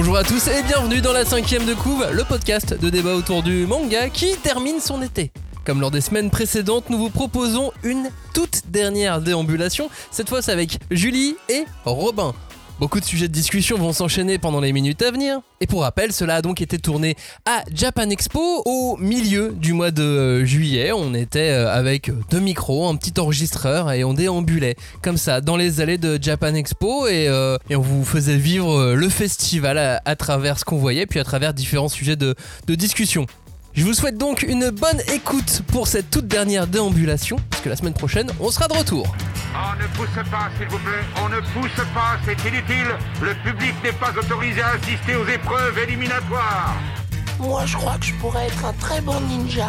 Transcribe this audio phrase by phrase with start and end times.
[0.00, 3.42] Bonjour à tous et bienvenue dans la cinquième de couve, le podcast de débat autour
[3.42, 5.32] du manga qui termine son été.
[5.64, 9.90] Comme lors des semaines précédentes, nous vous proposons une toute dernière déambulation.
[10.12, 12.32] Cette fois, c'est avec Julie et Robin.
[12.80, 15.40] Beaucoup de sujets de discussion vont s'enchaîner pendant les minutes à venir.
[15.60, 19.90] Et pour rappel, cela a donc été tourné à Japan Expo au milieu du mois
[19.90, 20.92] de euh, juillet.
[20.92, 25.56] On était euh, avec deux micros, un petit enregistreur et on déambulait comme ça dans
[25.56, 30.60] les allées de Japan Expo et, euh, on vous faisait vivre le festival à, travers
[30.60, 32.36] ce qu'on voyait puis à travers différents sujets de
[32.68, 33.26] discussion.
[33.78, 37.76] Je vous souhaite donc une bonne écoute pour cette toute dernière déambulation, parce que la
[37.76, 39.06] semaine prochaine, on sera de retour.
[39.54, 41.04] On ne pousse pas, s'il vous plaît.
[41.24, 42.88] On ne pousse pas, c'est inutile.
[43.22, 46.74] Le public n'est pas autorisé à assister aux épreuves éliminatoires.
[47.38, 49.68] Moi, je crois que je pourrais être un très bon ninja.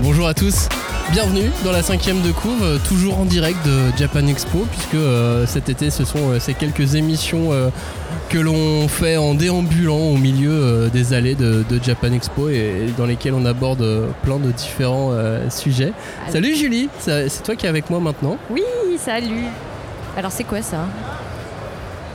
[0.00, 0.68] Bonjour à tous,
[1.10, 5.44] bienvenue dans la cinquième de couve, euh, toujours en direct de Japan Expo, puisque euh,
[5.46, 7.70] cet été ce sont euh, ces quelques émissions euh,
[8.28, 13.06] que l'on fait en déambulant au milieu des allées de, de Japan Expo et, dans
[13.06, 13.84] lesquelles on aborde
[14.22, 15.12] plein de différents
[15.50, 15.92] sujets.
[16.28, 18.36] Salut Julie, c'est toi qui es avec moi maintenant.
[18.50, 18.62] Oui,
[18.98, 19.44] salut.
[20.16, 20.86] Alors c'est quoi ça?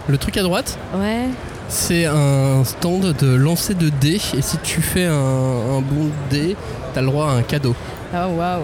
[0.08, 1.26] Le truc à droite, Ouais.
[1.67, 6.55] C'est un stand de lancer de dés et si tu fais un, bon dé,
[6.94, 7.75] t'as le droit à un cadeau.
[8.14, 8.64] Oh waouh.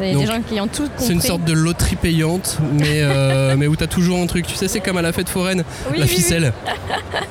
[0.00, 1.04] Il y a Donc, des gens qui ont tout compris.
[1.06, 4.46] C'est une sorte de loterie payante, mais, euh, mais où t'as toujours un truc.
[4.46, 6.52] Tu sais, c'est comme à la fête foraine, Oui, la oui, ficelle.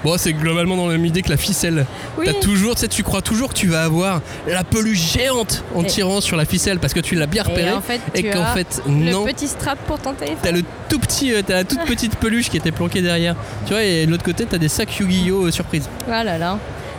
[0.04, 1.86] Bon, c'est globalement dans la même idée que la ficelle.
[2.24, 5.84] T'as toujours, tu sais, tu crois toujours que tu vas avoir la peluche géante en
[5.84, 7.70] Et- tirant sur la ficelle parce que tu l'as bien repérée.
[7.70, 9.26] Et en fait, et tu qu'en as fait, le non.
[9.26, 10.40] petit strap pour ton téléphone.
[10.42, 13.36] T'as le tout petit, euh, t'as la toute petite peluche qui était planquée derrière.
[13.66, 15.46] Tu vois, et de l'autre côté, t'as des sacs Yu-Gi-Oh!
[15.48, 15.88] euh, surprise.
[16.12, 16.58] Ah là là.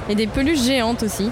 [0.09, 1.31] Et des peluches géantes aussi.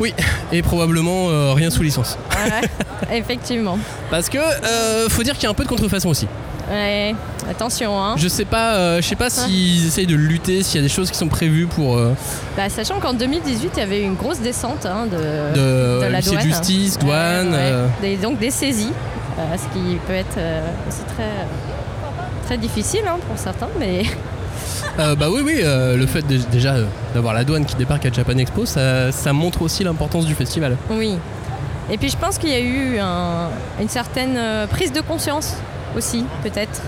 [0.00, 0.12] Oui,
[0.52, 2.18] et probablement euh, rien sous licence.
[2.32, 2.68] Ouais,
[3.16, 3.78] effectivement.
[4.10, 6.26] Parce que, euh, faut dire qu'il y a un peu de contrefaçon aussi.
[6.70, 7.14] Ouais,
[7.48, 8.14] attention hein.
[8.16, 10.92] Je sais pas, euh, je sais pas s'ils essayent de lutter, s'il y a des
[10.92, 11.96] choses qui sont prévues pour.
[11.98, 12.14] euh,
[12.56, 16.06] Bah, sachant qu'en 2018, il y avait eu une grosse descente hein, de, de, de
[16.10, 16.40] la douane.
[16.40, 17.50] justice, douane.
[17.52, 17.88] Ouais, ouais.
[18.00, 18.92] Des- donc des saisies,
[19.38, 20.38] euh, ce qui peut être
[20.88, 21.46] aussi très,
[22.46, 24.04] très difficile hein, pour certains, mais
[24.98, 26.84] euh, bah oui, oui, euh, le fait de- déjà euh,
[27.14, 30.76] d'avoir la douane qui débarque à Japan Expo, ça, ça montre aussi l'importance du festival.
[30.90, 31.16] Oui.
[31.90, 33.48] Et puis je pense qu'il y a eu un-
[33.80, 35.54] une certaine euh, prise de conscience
[35.96, 36.80] aussi, peut-être.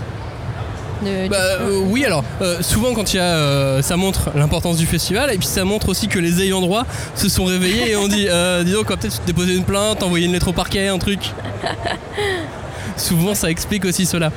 [1.03, 4.77] de- Bah euh, oui, alors euh, souvent quand il y a, euh, ça montre l'importance
[4.77, 7.95] du festival et puis ça montre aussi que les ayants droit se sont réveillés et
[7.95, 10.53] ont dit, euh, dis donc, on va peut-être déposer une plainte, envoyer une lettre au
[10.53, 11.19] parquet, un truc.
[12.97, 14.31] souvent, ça explique aussi cela.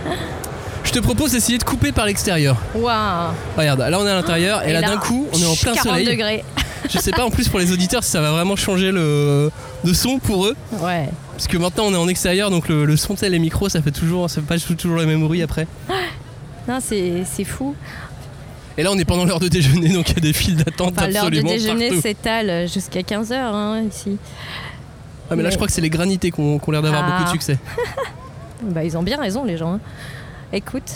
[0.91, 2.57] Je te propose d'essayer de couper par l'extérieur.
[2.75, 5.73] Waouh Regarde, là on est à l'intérieur et, là, d'un coup on est en plein
[5.75, 6.05] 40 soleil.
[6.05, 6.45] degrés.
[6.93, 9.53] Je sais pas en plus pour les auditeurs si ça va vraiment changer le,
[9.95, 10.57] son pour eux.
[10.81, 11.09] Ouais.
[11.35, 13.81] Parce que maintenant on est en extérieur donc le, le son, sais, les micros ça
[13.83, 15.69] fait toujours, ça fait pas toujours le même bruit après.
[16.67, 17.77] Non, c'est c'est fou.
[18.77, 20.95] Et là on est pendant l'heure de déjeuner donc il y a des files d'attente
[20.97, 24.19] Enfin, L'heure de absolument déjeuner s'étale jusqu'à 15h ici.
[25.31, 27.05] Ah mais là je crois que c'est les granités qui ont, qui ont l'air d'avoir
[27.05, 27.11] Ah.
[27.13, 27.59] beaucoup de succès.
[28.63, 29.73] Bah, ils ont bien raison, les gens.
[29.77, 29.81] hein.
[30.53, 30.91] Écoute.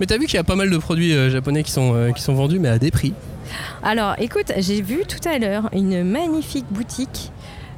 [0.00, 2.10] Mais t'as vu qu'il y a pas mal de produits euh, japonais qui sont, euh,
[2.12, 3.14] qui sont vendus mais à des prix.
[3.82, 7.30] Alors, écoute, j'ai vu tout à l'heure une magnifique boutique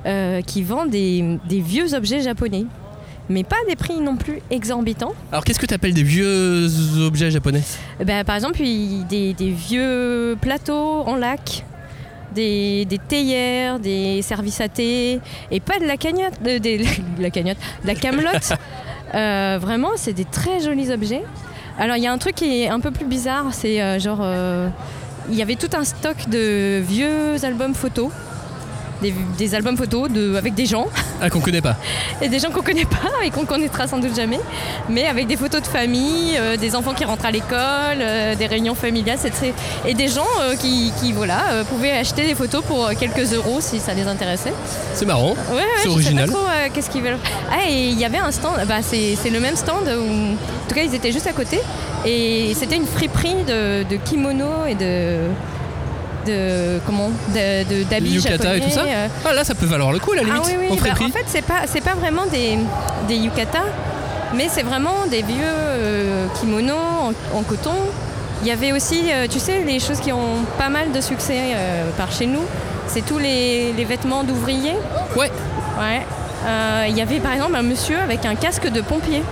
[0.07, 2.65] euh, qui vend des, des vieux objets japonais.
[3.29, 5.13] Mais pas des prix non plus exorbitants.
[5.33, 6.69] Alors qu'est-ce que t'appelles des vieux
[7.01, 7.63] objets japonais?
[8.05, 11.65] Bah, par exemple, des, des vieux plateaux en lac,
[12.37, 15.19] des, des théières, des services à thé,
[15.51, 16.61] et pas de la cagnotte, de,
[17.21, 18.53] la cagnotte, de la camelote.
[19.17, 21.23] Euh, vraiment, c'est des très jolis objets.
[21.79, 24.21] Alors, il y a un truc qui est un peu plus bizarre, c'est euh, genre,
[24.23, 24.69] euh,
[25.31, 28.11] il y avait tout un stock de vieux albums photos.
[29.03, 30.87] Des, des albums photos de, avec des gens
[31.21, 31.77] Ah qu'on connaît pas.
[32.23, 34.41] et des gens qu'on connaît pas et qu'on connaîtra sans doute jamais,
[34.89, 38.47] mais avec des photos de famille, euh, des enfants qui rentrent à l'école, euh, des
[38.47, 39.19] réunions familiales,
[39.87, 43.79] et des gens euh, qui, qui, voilà pouvaient acheter des photos pour quelques euros si
[43.81, 44.53] ça les intéressait.
[44.95, 45.35] C'est marrant.
[45.51, 46.31] Ouais, ouais, C'est original.
[46.73, 47.19] qu'est-ce qu'ils veulent.
[47.51, 50.69] Ah et il y avait un stand, bah c'est c'est le même stand où, en
[50.69, 51.61] tout cas ils étaient juste à côté
[52.05, 55.19] et c'était une friperie de, de kimonos et de
[56.27, 58.59] de comment d'habits Yukata japonais.
[58.59, 60.43] et tout ça euh, Ah là ça peut valoir le coup à la limite.
[60.45, 60.67] ah oui, oui.
[60.71, 62.59] en bah, en fait, c'est pas, c'est pas vraiment des,
[63.09, 63.63] des yukata,
[64.35, 67.75] mais c'est vraiment des vieux euh, kimonos en, en coton.
[68.43, 71.41] Il y avait aussi, euh, tu sais, les choses qui ont pas mal de succès
[71.97, 72.43] par chez nous.
[72.87, 74.77] C'est tous les, les vêtements d'ouvriers.
[75.17, 75.31] Ouais.
[75.81, 76.03] Ouais.
[76.89, 79.23] Il y avait par exemple un monsieur avec un casque de pompier.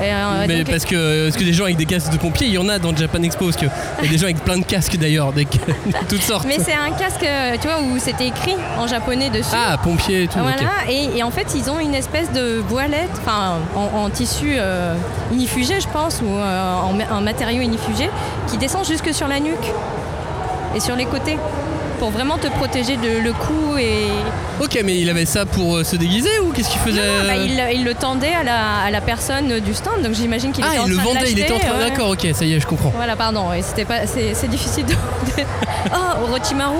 [0.00, 2.58] Euh, Mais parce que, parce que des gens avec des casques de pompiers, il y
[2.58, 3.44] en a dans Japan Expo.
[3.46, 5.44] Parce que y a des gens avec plein de casques d'ailleurs, des-
[5.86, 6.46] de toutes sortes.
[6.46, 9.50] mais c'est un casque, euh, tu vois, où c'était écrit en japonais dessus.
[9.54, 10.38] Ah, pompiers et tout.
[10.38, 14.54] Voilà, et, et en fait ils ont une espèce de voilette, enfin en, en tissu
[14.56, 14.94] euh,
[15.32, 18.08] inifugé je pense, ou euh, en, en matériau inifugé,
[18.48, 19.72] qui descend jusque sur la nuque
[20.74, 21.36] et sur les côtés,
[22.00, 24.08] pour vraiment te protéger de le cou et...
[24.60, 27.34] Ok, mais il avait ça pour euh, se déguiser ou qu'est-ce qu'il faisait Non, bah,
[27.36, 30.64] euh il, il le tendait à la, à la personne du stand, donc j'imagine qu'il
[30.66, 31.78] Ah, était en il le train de vendait, il était en train.
[31.78, 32.90] D'accord, ok, ça y est, je comprends.
[32.96, 34.94] Voilà, pardon, et c'était pas, c'est, c'est difficile de...
[35.94, 36.74] Oh, Orochimaru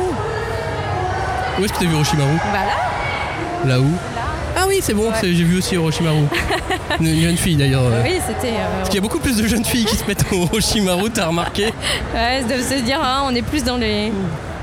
[1.58, 2.36] Où est-ce que t'as vu Orochimaru?
[2.52, 2.58] Bah
[3.66, 3.90] là, Là où?
[4.56, 5.14] Ah oui, c'est bon, Ouais.
[5.22, 6.24] j'ai vu aussi Orochimaru.
[7.00, 7.82] Une jeune fille d'ailleurs.
[7.84, 8.02] euh.
[8.04, 8.54] oui, c'était...
[8.54, 11.10] euh, Parce qu'il y a beaucoup plus de jeunes filles qui se mettent au Orochimaru,
[11.10, 11.66] t'as remarqué
[12.14, 14.12] ouais, de se dire, ah, on est plus dans les...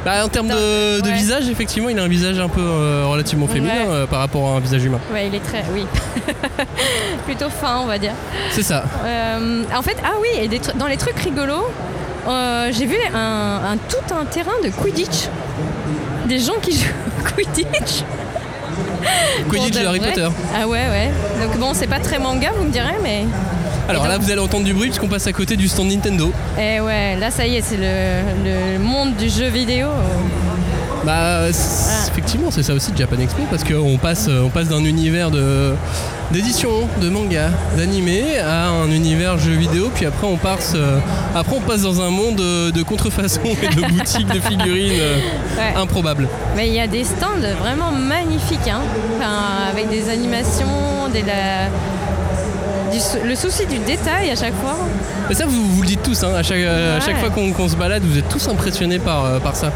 [0.05, 1.13] Bah, En termes de, de Ouais.
[1.15, 3.89] visage, effectivement, il a un visage un peu euh, relativement féminin Ouais.
[3.89, 4.99] euh, par rapport à un visage humain.
[5.11, 5.63] Ouais, il est très...
[5.73, 5.85] Oui.
[7.25, 8.13] Plutôt fin, on va dire.
[8.51, 8.83] C'est ça.
[9.05, 11.67] Euh, en fait, ah oui, et des dans les trucs rigolos,
[12.71, 15.27] j'ai vu un, un- tout un terrain de Quidditch.
[16.27, 16.89] Des gens qui jouent
[17.19, 18.03] au Quidditch.
[19.49, 19.99] Quidditch de Harry.
[19.99, 20.27] Potter.
[20.55, 21.11] Ah ouais, ouais.
[21.41, 23.25] Donc bon, c'est pas très manga, vous me direz, mais.
[23.89, 26.31] Alors là, vous allez entendre du bruit puisqu'on passe à côté du stand Nintendo.
[26.59, 29.87] Eh ouais, là ça y est, c'est le, le monde du jeu vidéo.
[31.05, 32.07] Bah, Ah.
[32.11, 35.31] effectivement, c'est ça aussi de Japan Expo parce qu'on passe, euh, on passe d'un univers
[35.31, 35.73] de
[36.31, 36.69] d'édition,
[37.01, 40.99] de manga, d'animé à un univers jeu vidéo, puis après on passe, euh,
[41.33, 44.91] après on passe dans un monde euh, de contrefaçon et de boutiques de figurines
[45.57, 45.73] Ouais.
[45.81, 46.27] improbables.
[46.57, 48.81] Mais il y a des stands vraiment magnifiques, hein.
[49.17, 51.69] Enfin, avec des animations, des, la-
[52.91, 54.75] du le souci du détail à chaque fois.
[55.29, 57.29] Mais ça, vous, vous le dites tous, hein, à chaque, euh, à chaque Ouais.
[57.29, 59.71] fois qu'on se balade, vous êtes tous impressionnés par, euh, par ça.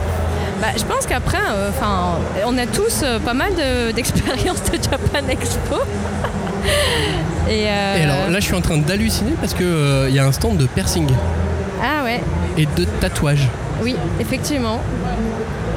[0.61, 1.71] Bah, je pense qu'après, euh,
[2.45, 5.75] on a tous euh, pas mal de- d'expériences de, Japan Expo.
[7.49, 10.25] Et, euh, Et alors là, je suis en train d'halluciner parce que il y a
[10.25, 11.07] un stand de piercing
[11.81, 12.21] Ah ouais,
[12.57, 13.47] et de tatouage
[13.83, 14.79] oui, effectivement.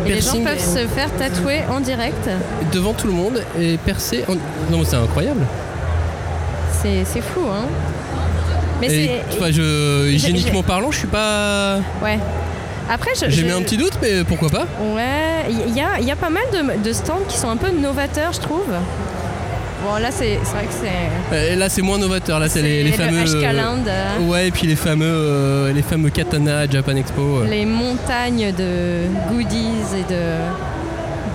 [0.06, 2.28] Et les gens peuvent se faire tatouer en direct.
[2.72, 4.25] devant tout le monde et percer.
[4.28, 4.34] En...
[4.70, 5.40] Non, mais c'est incroyable.
[7.04, 7.64] C'est fou, hein.
[8.81, 9.22] Mais c'est.
[9.32, 11.76] enfin, je, hygiéniquement parlant, je suis pas.
[12.02, 12.19] Ouais.
[12.90, 13.31] Après, je.
[13.31, 16.31] J'ai mis un petit doute, mais pourquoi pas Ouais, il y a, y a pas
[16.31, 18.66] mal de, de stands qui sont un peu novateurs, je trouve.
[19.86, 21.34] Bon, là, c'est c'est vrai que c'est.
[21.36, 22.38] Euh, là, c'est moins novateur.
[22.40, 23.25] Là, c'est les, les le fameux.
[23.36, 27.20] Euh, Ouais, et puis les fameux, euh, les fameux katana à Japan Expo.
[27.40, 27.46] euh.
[27.48, 30.22] les montagnes de goodies et de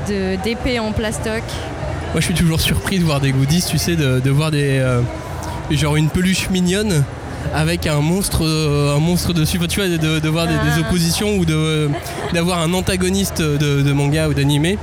[0.08, 1.44] de- d'épées en plastoc.
[2.14, 4.80] Moi, je suis toujours surpris de voir des goodies, tu sais, de, de voir des.
[4.80, 5.02] euh,
[5.78, 7.04] genre une peluche mignonne
[7.54, 9.58] avec un monstre, euh, un monstre dessus.
[9.58, 10.80] Enfin, tu vois, de, de voir des, des Ah.
[10.82, 11.90] oppositions ou de
[12.34, 14.78] d'avoir un antagoniste de, de manga ou d'animé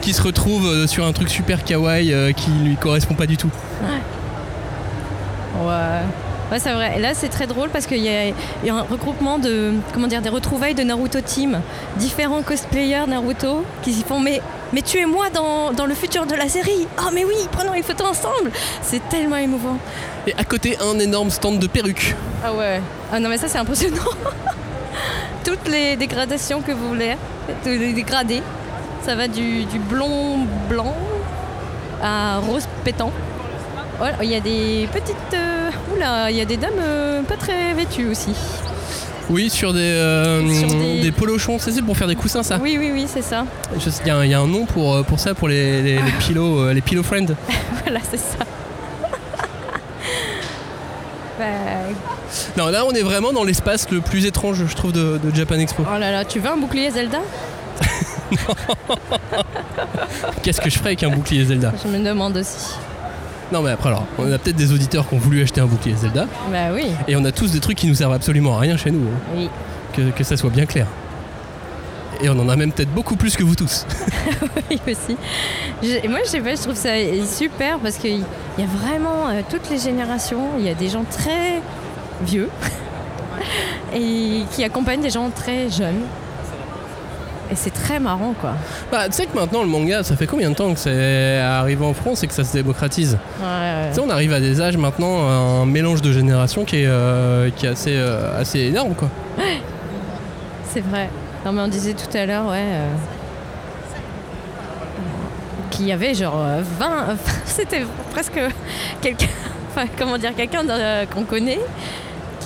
[0.00, 3.36] qui se retrouve euh, sur un truc super kawaii euh, qui lui correspond pas du
[3.36, 3.50] tout.
[5.58, 5.68] Ouais.
[6.52, 6.94] Ouais, c'est vrai.
[6.96, 10.22] Et là, c'est très drôle parce qu'il y, y a un regroupement de, comment dire,
[10.22, 11.60] des retrouvailles de Naruto Team.
[11.98, 14.40] Différents cosplayers Naruto qui s'y font mais,
[14.72, 16.86] mais tuez-moi dans, dans le futur de la série.
[17.00, 18.50] Oh, mais oui, prenons une photo ensemble.
[18.82, 19.78] C'est tellement émouvant.
[20.26, 22.14] Et à côté, un énorme stand de perruques.
[22.44, 22.80] Ah ouais.
[23.12, 24.02] Ah non, mais ça, c'est impressionnant.
[25.44, 27.16] Toutes les dégradations que vous voulez,
[27.62, 28.42] tous les dégradés.
[29.04, 30.96] Ça va du, du blond blanc
[32.02, 33.12] à rose pétant.
[33.98, 35.16] Voilà, il y a des petites.
[35.34, 38.34] euh, oula, il y a des dames euh, pas très vêtues aussi.
[39.28, 42.58] Oui, sur des, euh, Sur des- des polochons, c'est pour faire des coussins, ça.
[42.62, 43.44] Oui, oui, oui, c'est ça.
[43.74, 45.82] Il y, a un- il y a un nom pour, euh, pour ça, pour les,
[45.82, 47.26] les, les pillows, euh, les pillow friends.
[47.84, 48.38] Voilà, c'est ça.
[51.38, 51.44] Bah,
[52.56, 55.56] Non, là, on est vraiment dans l'espace le plus étrange, je trouve, de, de Japan
[55.58, 55.82] Expo.
[55.86, 57.18] oh là là, tu veux un bouclier Zelda
[60.42, 61.72] Qu'est-ce que je ferais avec un bouclier Zelda?
[61.84, 62.74] Je me demande aussi.
[63.52, 65.94] Non, mais après, alors, on a peut-être des auditeurs qui ont voulu acheter un bouclier
[65.94, 68.76] Zelda, Bah oui, et on a tous des trucs qui nous servent absolument à rien
[68.76, 69.20] chez nous, hein.
[69.36, 69.48] oui.
[69.94, 70.86] que, que ça soit bien clair.
[72.22, 73.86] Et on en a même peut-être beaucoup plus que vous tous.
[74.70, 75.16] Oui, aussi.
[75.82, 76.90] Je- moi, je sais pas, je trouve ça
[77.24, 78.18] super parce qu'il
[78.58, 80.40] y a vraiment euh, toutes les générations.
[80.58, 81.60] Il y a des gens très
[82.22, 82.48] vieux
[83.94, 86.00] et qui accompagnent des gens très jeunes.
[87.50, 88.54] Et c'est très marrant, quoi.
[88.90, 91.84] Bah, tu sais que maintenant, le manga, ça fait combien de temps que c'est arrivé
[91.84, 93.88] en France et que ça se démocratise Ouais, ouais.
[93.90, 97.50] Tu sais, on arrive à des âges maintenant, un mélange de générations qui est, euh,
[97.54, 99.08] qui est assez, euh, assez énorme, quoi.
[100.72, 101.08] C'est vrai.
[101.44, 102.58] Non, mais on disait tout à l'heure, ouais.
[102.58, 102.88] euh,
[105.70, 107.16] qu'il y avait genre euh, 20.
[107.44, 108.40] C'était presque
[109.00, 109.26] quelqu'un.
[109.70, 110.62] Enfin, comment dire, quelqu'un
[111.14, 111.60] qu'on connaît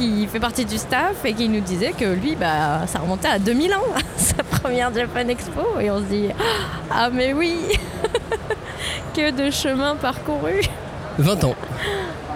[0.00, 3.38] qui fait partie du staff et qui nous disait que lui, bah, ça remontait à
[3.38, 3.83] 2000 ans,
[4.16, 5.61] sa première Japan Expo.
[5.80, 6.28] Et on se dit,
[6.90, 7.54] ah, mais oui
[9.14, 10.61] Que de chemin parcouru
[11.19, 11.54] 20 ans.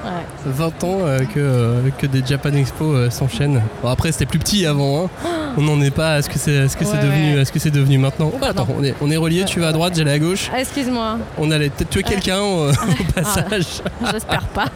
[0.04, 0.10] Ouais.
[0.44, 3.62] 20 ans euh, que, euh, que des Japan Expo euh, s'enchaînent.
[3.82, 5.04] Bon, après, c'était plus petit avant.
[5.04, 5.10] hein.
[5.56, 7.58] On n'en est pas à ce que c'est ce que c'est devenu, à ce que
[7.60, 8.30] c'est devenu maintenant.
[8.34, 8.74] Oh, Ah, attends, pardon.
[8.80, 10.50] on est, on est reliés, tu vas à droite, j'allais à gauche.
[10.52, 12.70] Ah, excuse-moi, On allait peut-être tuer quelqu'un au
[13.14, 13.80] passage.
[14.12, 14.66] j'espère pas.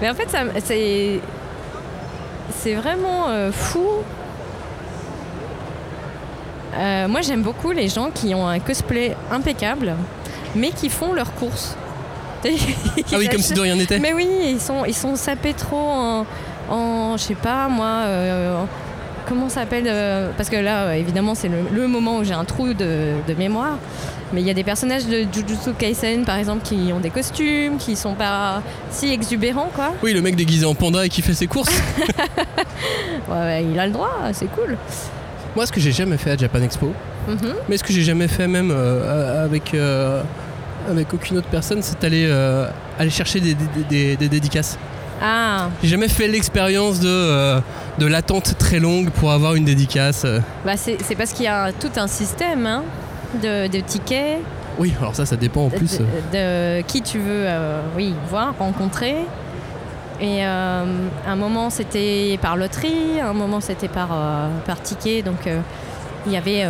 [0.00, 0.28] Mais en fait,
[0.64, 1.20] c'est.
[2.60, 3.86] C'est vraiment euh, fou.
[6.76, 9.94] Euh, moi, j'aime beaucoup les gens qui ont un cosplay impeccable,
[10.54, 11.76] mais qui font leurs courses.
[13.12, 13.98] Ah oui, comme si de rien n'était.
[13.98, 16.26] Mais oui, ils sont, ils sont sapés trop en,
[16.70, 18.62] en je sais pas moi, euh,
[19.28, 22.44] comment ça s'appelle euh, Parce que là, évidemment, c'est le, le moment où j'ai un
[22.44, 23.78] trou de, de mémoire.
[24.32, 27.78] Mais il y a des personnages de Jujutsu Kaisen, par exemple, qui ont des costumes,
[27.78, 29.92] qui sont pas si exubérants, quoi.
[30.02, 31.72] Oui, le mec déguisé en panda et qui fait ses courses.
[33.28, 34.76] Ouais, ouais, il a le droit, c'est cool.
[35.56, 36.92] Moi, ce que j'ai jamais fait à Japan Expo,
[37.26, 37.54] Mhm.
[37.68, 40.22] mais ce que j'ai jamais fait même euh, avec, euh,
[40.88, 42.68] avec aucune autre personne, c'est aller, euh,
[42.98, 44.78] aller chercher des, des- des- des dédicaces.
[45.20, 47.60] Ah, J'ai jamais fait l'expérience de, euh,
[47.98, 50.24] de l'attente très longue pour avoir une dédicace.
[50.64, 52.84] bah c'est c'est parce qu'il y a tout un système hein,
[53.42, 54.38] de, de tickets,
[54.78, 55.98] Oui, alors ça, ça dépend en plus.
[56.00, 56.78] euh.
[56.80, 59.16] de qui tu veux euh, oui, voir, rencontrer.
[60.20, 60.84] Et euh,
[61.26, 65.22] un moment c'était par loterie, un moment c'était par, euh, par ticket.
[65.22, 65.48] Donc
[66.26, 66.64] il y avait,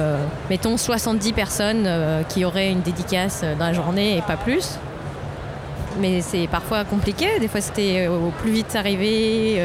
[0.51, 1.89] mettons, 70 personnes
[2.29, 4.79] qui auraient une dédicace dans la journée et pas plus.
[6.01, 9.61] Mais c'est parfois compliqué, des fois c'était au plus vite arrivé,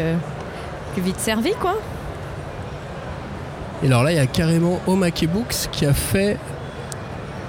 [0.94, 1.76] plus vite servi quoi.
[3.84, 6.38] Et alors là, il y a carrément Omake Books qui a fait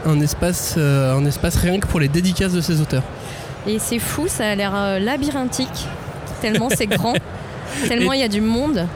[0.07, 3.03] un espace, euh, un espace rien que pour les dédicaces de ses auteurs.
[3.67, 5.87] Et c'est fou, ça a l'air euh, labyrinthique,
[6.43, 7.15] tellement c'est grand,
[7.89, 8.87] tellement il y a du monde.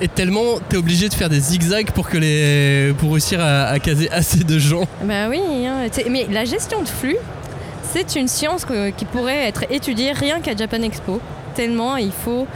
[0.00, 3.78] Et tellement t'es obligé de faire des zigzags pour que les pour réussir à, à
[3.78, 4.84] caser assez de gens.
[5.04, 7.16] Bah oui, hein, mais la gestion de flux,
[7.92, 11.20] c'est une science que- qui pourrait être étudiée rien qu'à Japan Expo.
[11.54, 12.46] Tellement il faut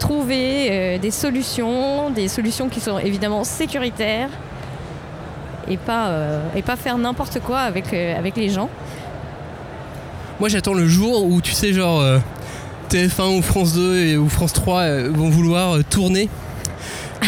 [0.00, 4.28] trouver euh, des solutions, des solutions qui sont évidemment sécuritaires
[5.68, 8.68] et pas, euh, et pas faire n'importe quoi avec, euh, avec les gens.
[10.40, 12.18] Moi j'attends le jour où tu sais genre euh,
[12.90, 16.28] TF1 ou France 2 et, ou France 3 euh, vont vouloir tourner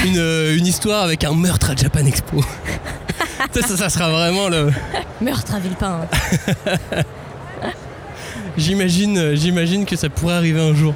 [0.04, 0.20] une,
[0.56, 2.42] une histoire avec un meurtre à Japan Expo.
[3.52, 4.70] ça, ça, ça sera vraiment le.
[5.20, 6.00] Meurtre à Villepin.
[8.56, 10.94] J'imagine, j'imagine que ça pourrait arriver un jour.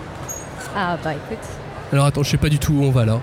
[0.76, 1.44] Ah bah écoute,
[1.92, 3.20] Alors attends, je sais pas du tout où on va là.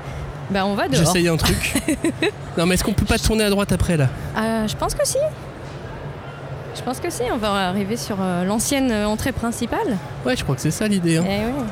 [0.51, 1.03] Bah on va dehors.
[1.05, 1.73] J'essaye un truc.
[2.57, 4.09] non mais est-ce qu'on peut pas tourner à droite après là?
[4.37, 5.17] Euh, je pense que si.
[6.75, 9.97] Je pense que si, on va arriver sur euh, l'ancienne euh, entrée principale.
[10.25, 11.17] Ouais, je crois que c'est ça l'idée.
[11.17, 11.25] hein.
[11.27, 11.63] Eh oui.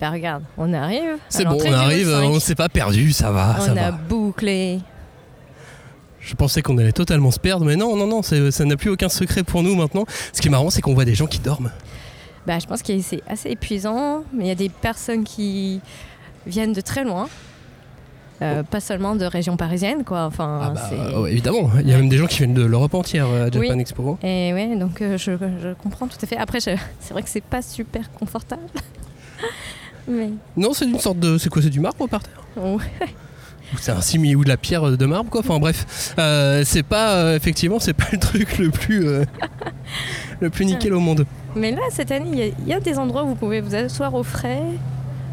[0.00, 1.16] Bah regarde, on arrive.
[1.28, 2.30] C'est bon, on arrive, hall 5.
[2.30, 3.92] on s'est pas perdu, ça va, ça On a va.
[3.92, 4.80] bouclé.
[6.20, 9.08] Je pensais qu'on allait totalement se perdre, mais non, non, non, ça n'a plus aucun
[9.08, 10.04] secret pour nous maintenant.
[10.32, 11.70] Ce qui est marrant, c'est qu'on voit des gens qui dorment.
[12.46, 15.80] Bah, je pense que c'est assez épuisant, mais il y a des personnes qui
[16.46, 17.28] viennent de très loin.
[18.42, 20.24] Euh, Pas seulement de région parisienne, quoi.
[20.26, 22.64] Enfin, Ah bah, euh, ouais, évidemment, il y a même des gens qui viennent de
[22.64, 23.80] l'Europe entière euh, à Japan Oui.
[23.80, 24.18] Expo.
[24.22, 25.32] Et ouais, donc euh, je,
[25.62, 26.36] je comprends tout à fait.
[26.36, 26.76] Après, c'est
[27.10, 28.62] vrai que c'est pas super confortable.
[30.08, 31.38] mais Non, c'est une sorte de.
[31.38, 32.40] C'est quoi C'est du marbre par terre?
[32.56, 32.82] Ouais.
[33.74, 35.40] Ou c'est un simili ou de la pierre de marbre, quoi.
[35.40, 37.14] Enfin bref, euh, c'est pas.
[37.14, 39.06] euh, effectivement, c'est pas le truc le plus.
[39.06, 39.24] euh,
[40.40, 41.24] le plus nickel au monde.
[41.56, 43.60] Mais là, cette année, il y a- il y, a des endroits où vous pouvez
[43.60, 44.62] vous asseoir au frais.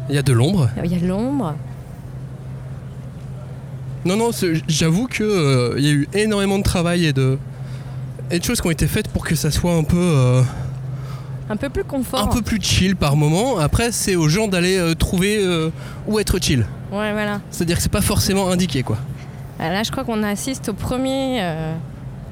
[0.08, 0.70] Il y a de l'ombre.
[0.82, 1.54] Il y a de l'ombre.
[4.04, 4.30] Non, non,
[4.68, 7.38] j'avoue que euh, y a eu énormément de travail et de.
[8.30, 9.96] Et de choses qui ont été faites pour que ça soit un peu.
[9.98, 10.42] euh,
[11.50, 12.20] Un peu plus confort.
[12.22, 13.58] un peu plus chill par moment.
[13.58, 15.44] Après, c'est aux gens d'aller euh, trouver
[16.06, 16.60] où être chill.
[16.92, 17.40] Ouais, voilà.
[17.50, 18.96] C'est-à-dire que c'est pas forcément indiqué, quoi.
[19.58, 21.42] Ah, Là, je crois qu'on assiste au premier,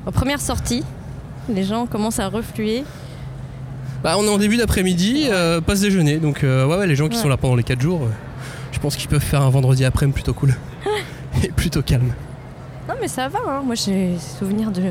[0.06, 0.84] aux premières sorties.
[1.50, 2.84] Les gens commencent à refluer.
[4.02, 5.28] Bah, on est en début d'après-midi,
[5.66, 6.16] passe déjeuner.
[6.18, 7.22] Donc, ouais, ouais, les gens qui Ouais.
[7.22, 8.08] sont là pendant les 4 jours,
[8.72, 10.54] je pense qu'ils peuvent faire un vendredi après-midi plutôt cool.
[11.56, 12.12] plutôt calme.
[12.88, 13.38] Non, mais ça va.
[13.46, 13.62] hein.
[13.64, 14.82] Moi, j'ai souvenir de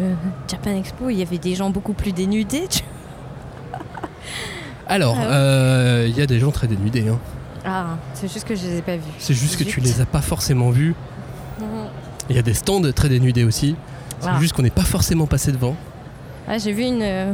[0.48, 1.10] Japan Expo.
[1.10, 2.68] Il y avait des gens beaucoup plus dénudés.
[2.70, 2.84] tu-
[4.88, 5.28] Alors, Ah ouais.
[5.32, 7.08] euh, il y a des gens très dénudés.
[7.10, 7.20] hein.
[7.66, 9.02] Ah, c'est juste que je les ai pas vus.
[9.20, 10.96] C'est juste que tu les as pas forcément vus.
[11.60, 11.66] Mhm.
[12.30, 13.76] Il y a des stands très dénudés aussi.
[14.22, 14.38] C'est Ah.
[14.40, 15.76] juste qu'on n'est pas forcément passé devant.
[16.48, 17.34] Ah, j'ai vu une, euh,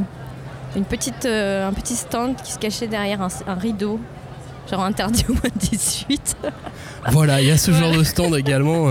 [0.76, 4.00] une petite, euh, un petit stand qui se cachait derrière un, un rideau.
[4.70, 6.36] Genre interdit au moins de 18.
[7.12, 8.90] Voilà, il y a ce genre de stand également.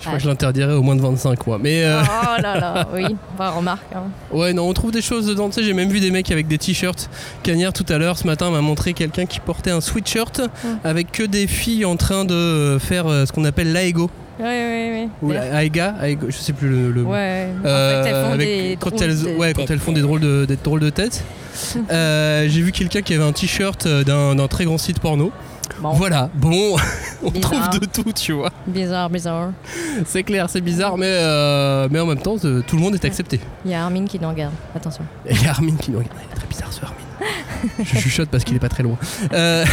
[0.00, 0.18] Je crois Ouais.
[0.18, 1.58] que je l'interdirais au moins de 25 moi.
[1.60, 3.16] Mais euh, Oh là là, oui.
[3.36, 3.82] Bah, remarque.
[3.94, 4.02] hein.
[4.30, 5.48] ouais, non, on trouve des choses dedans.
[5.48, 7.10] Tu sais, j'ai même vu des mecs avec des t-shirts.
[7.42, 10.40] Cagnard tout à l'heure, ce matin, m'a montré quelqu'un qui portait un sweatshirt
[10.84, 14.08] avec que des filles en train de faire euh, ce qu'on appelle l'AEGO.
[14.38, 15.08] Ouais, ouais, ouais.
[15.22, 16.92] Ou la Aiga, Aiga, je sais plus le.
[16.92, 17.48] le- Ouais.
[17.60, 19.70] En fait, elles font avec- des quand elles, de ouais, quand têtes.
[19.72, 21.24] elles font des drôles de, des drôles de têtes.
[21.90, 25.32] Euh, J'ai vu quelqu'un qui avait un t-shirt euh, d'un très grand site porno.
[25.80, 25.90] Bon.
[25.92, 26.76] Voilà, bon,
[27.24, 27.70] on Bizarre.
[27.70, 28.50] trouve de tout, tu vois.
[28.66, 29.50] Bizarre, bizarre.
[30.06, 33.40] C'est clair, c'est bizarre, mais, euh, mais en même temps, tout le monde est accepté.
[33.64, 34.54] Il y a Armin qui nous regarde.
[34.74, 35.02] Attention.
[35.30, 36.16] Il y a Armin qui nous regarde.
[36.28, 37.68] Il est très bizarre ce Armin.
[37.84, 38.96] je chuchote parce qu'il est pas très loin.
[39.32, 39.64] Euh,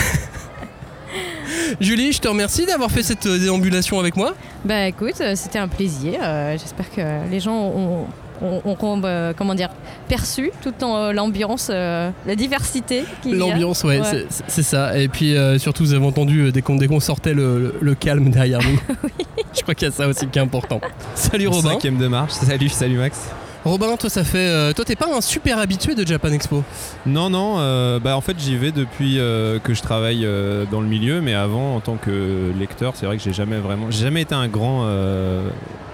[1.81, 4.33] Julie, je te remercie d'avoir fait cette euh, déambulation avec moi.
[4.63, 6.19] Bah écoute, euh, c'était un plaisir.
[6.21, 8.05] Euh, J'espère que les gens ont,
[8.41, 9.69] ont, euh, comment dire,
[10.07, 13.03] perçu toute euh, l'ambiance, euh, la diversité.
[13.25, 14.25] L'ambiance, ouais, Ouais.
[14.47, 14.97] c'est- ça.
[14.97, 17.95] Et puis euh, surtout, vous avez entendu dès qu'on dès qu'on sortait le, le- le
[17.95, 18.79] calme derrière nous.
[19.55, 20.81] Je crois qu'il y a ça aussi qui est important.
[21.13, 21.69] Salut Robin.
[21.71, 22.33] Cinquième de marche.
[22.33, 23.29] Salut, salut Max.
[23.65, 24.37] Robin, toi, ça fait.
[24.37, 26.63] euh, toi, t'es pas un super habitué de Japan Expo.
[27.07, 30.25] Non, non, euh, bah en fait j'y vais depuis euh, que je travaille
[30.71, 33.87] dans le milieu, mais avant en tant que lecteur, c'est vrai que j'ai jamais vraiment,
[33.89, 34.85] j'ai jamais été un grand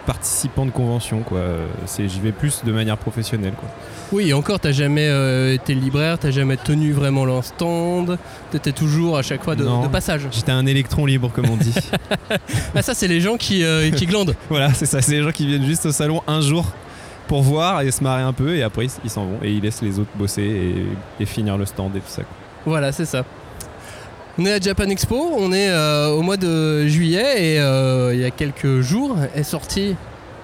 [0.05, 1.39] participant de convention, quoi.
[1.85, 3.69] C'est, j'y vais plus de manière professionnelle, quoi.
[4.11, 5.07] Oui, et encore, t'as jamais
[5.53, 8.17] été libraire, t'as jamais tenu vraiment leur stand.
[8.51, 9.83] T'étais toujours à chaque fois de, Non.
[9.83, 10.27] de passage.
[10.31, 11.73] J'étais un électron libre, comme on dit.
[12.75, 13.63] Ah, ça, c'est les gens qui,
[13.95, 14.35] qui glandent.
[14.49, 16.65] voilà, c'est ça, c'est les gens qui viennent juste au salon un jour
[17.31, 19.81] pour voir et se marrer un peu, et après ils- s'en vont et ils laissent
[19.81, 22.23] les autres bosser et, et finir le stand et tout ça.
[22.23, 22.35] quoi.
[22.65, 23.23] Voilà, c'est ça.
[24.37, 28.19] On est à Japan Expo, on est euh, au mois de juillet et euh, il
[28.19, 29.95] y a quelques jours est sorti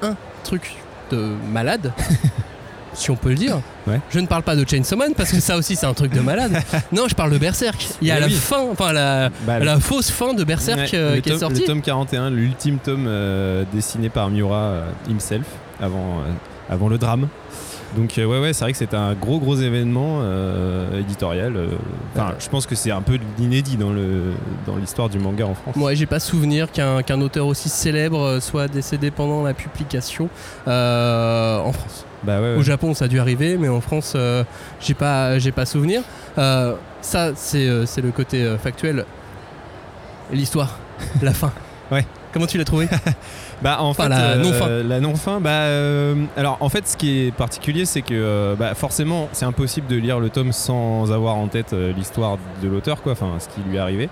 [0.01, 0.15] un
[0.45, 0.75] truc
[1.11, 1.91] de malade,
[2.93, 3.59] si on peut le dire.
[3.85, 3.99] Ouais.
[4.09, 6.21] Je ne parle pas de Chainsaw Man parce que ça aussi c'est un truc de
[6.21, 6.53] malade.
[6.93, 7.85] Non, je parle de Berserk.
[8.01, 8.33] Il y a Mais la oui.
[8.33, 11.59] fin, enfin la, Bah, la fausse fin de Berserk Ouais, euh, qui est sortie.
[11.63, 13.09] Le tome 41, l'ultime tome
[13.73, 15.45] dessiné par Miura himself
[15.81, 16.21] avant,
[16.69, 17.27] avant le drame.
[17.95, 21.55] Donc euh, ouais ouais c'est vrai que c'est un gros gros événement euh, éditorial.
[21.55, 21.67] euh,
[22.13, 22.35] Enfin Ouais.
[22.39, 24.33] je pense que c'est un peu l'inédit dans le
[24.65, 25.75] dans l'histoire du manga en France.
[25.77, 30.29] Moi, j'ai pas souvenir qu'un auteur aussi célèbre soit décédé pendant la publication
[30.67, 32.05] euh, en France.
[32.23, 32.57] Bah ouais, ouais.
[32.57, 34.43] Au Japon, ça a dû arriver, mais en France, euh,
[34.81, 36.01] j'ai pas, j'ai pas souvenir.
[36.35, 39.05] Ça, c'est, le côté factuel.
[40.33, 40.77] L'histoire,
[41.21, 41.51] la fin.
[41.91, 42.05] Ouais.
[42.33, 42.87] Comment tu l'as trouvé?
[43.63, 44.69] Bah en Enfin, fait la euh, non-fin.
[44.87, 48.75] la non-fin bah euh, alors en fait ce qui est particulier c'est que euh, bah,
[48.75, 53.13] forcément c'est impossible de lire le tome sans avoir en tête l'histoire de l'auteur quoi
[53.13, 54.09] enfin ce qui lui est arrivé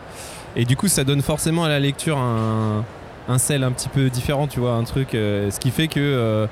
[0.55, 2.84] et du coup ça donne forcément à la lecture un
[3.27, 5.99] un sel un petit peu différent tu vois un truc euh, ce qui fait que
[5.99, 6.47] euh,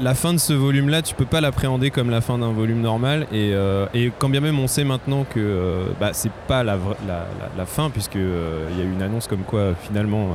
[0.00, 2.80] la fin de ce volume là tu peux pas l'appréhender comme la fin d'un volume
[2.80, 6.76] normal et, euh, et quand bien même on sait maintenant que bah, c'est pas la,
[7.06, 7.26] la, la-
[7.58, 10.28] la fin puisque euh, il y a eu une annonce comme quoi finalement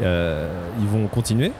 [0.00, 1.52] ils vont continuer.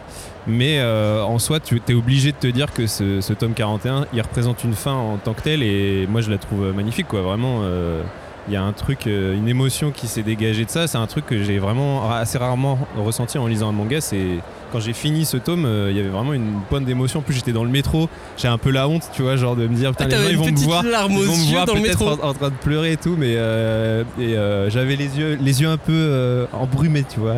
[0.46, 4.06] Mais euh, en soi, tu es obligé de te dire que ce, ce tome 41,
[4.14, 7.06] il représente une fin en tant que telle et moi je la trouve magnifique.
[7.08, 7.20] quoi.
[7.20, 8.02] Vraiment, euh,
[8.48, 10.86] il y a un truc, euh, une émotion qui s'est dégagée de ça.
[10.86, 14.00] C'est un truc que j'ai vraiment ra- assez rarement ressenti en lisant un manga.
[14.00, 14.38] C'est
[14.72, 17.18] quand j'ai fini ce tome, euh, il y avait vraiment une bonne d'émotion.
[17.18, 19.66] En plus, j'étais dans le métro, j'ai un peu la honte, tu vois, genre de
[19.66, 21.74] me dire putain, Ah, les gens ils vont me voir, ils vont me voir dans
[21.74, 22.22] le peut-être métro.
[22.24, 25.68] en, en train de pleurer et tout, mais euh, euh, j'avais les yeux, les yeux
[25.68, 27.34] un peu euh, embrumés, tu vois.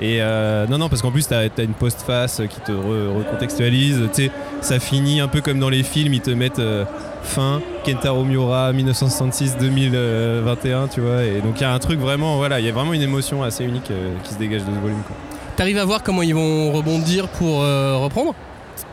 [0.00, 4.00] Et euh, non, non, parce qu'en plus, t'as as une postface qui te re- recontextualise.
[4.14, 6.84] Tu ça finit un peu comme dans les films, ils te mettent euh,
[7.22, 11.24] fin, Kentaro Miura, 1966-2021, tu vois.
[11.24, 13.42] Et donc, il y a un truc vraiment, voilà, il y a vraiment une émotion
[13.42, 14.98] assez unique euh, qui se dégage de ce volume.
[15.56, 18.34] T'arrives à voir comment ils vont rebondir pour euh, reprendre?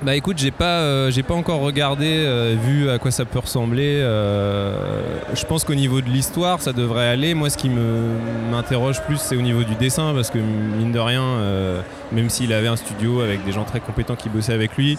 [0.01, 3.99] Bah écoute, j'ai pas, euh, pas encore regardé, euh, vu à quoi ça peut ressembler.
[4.01, 4.73] euh,
[5.33, 7.33] je pense qu'au niveau de l'histoire, ça devrait aller.
[7.33, 11.23] Moi, ce qui m'interroge plus, c'est au niveau du dessin, parce que mine de rien,
[12.11, 14.97] même s'il avait un studio avec des gens très compétents qui bossaient avec lui,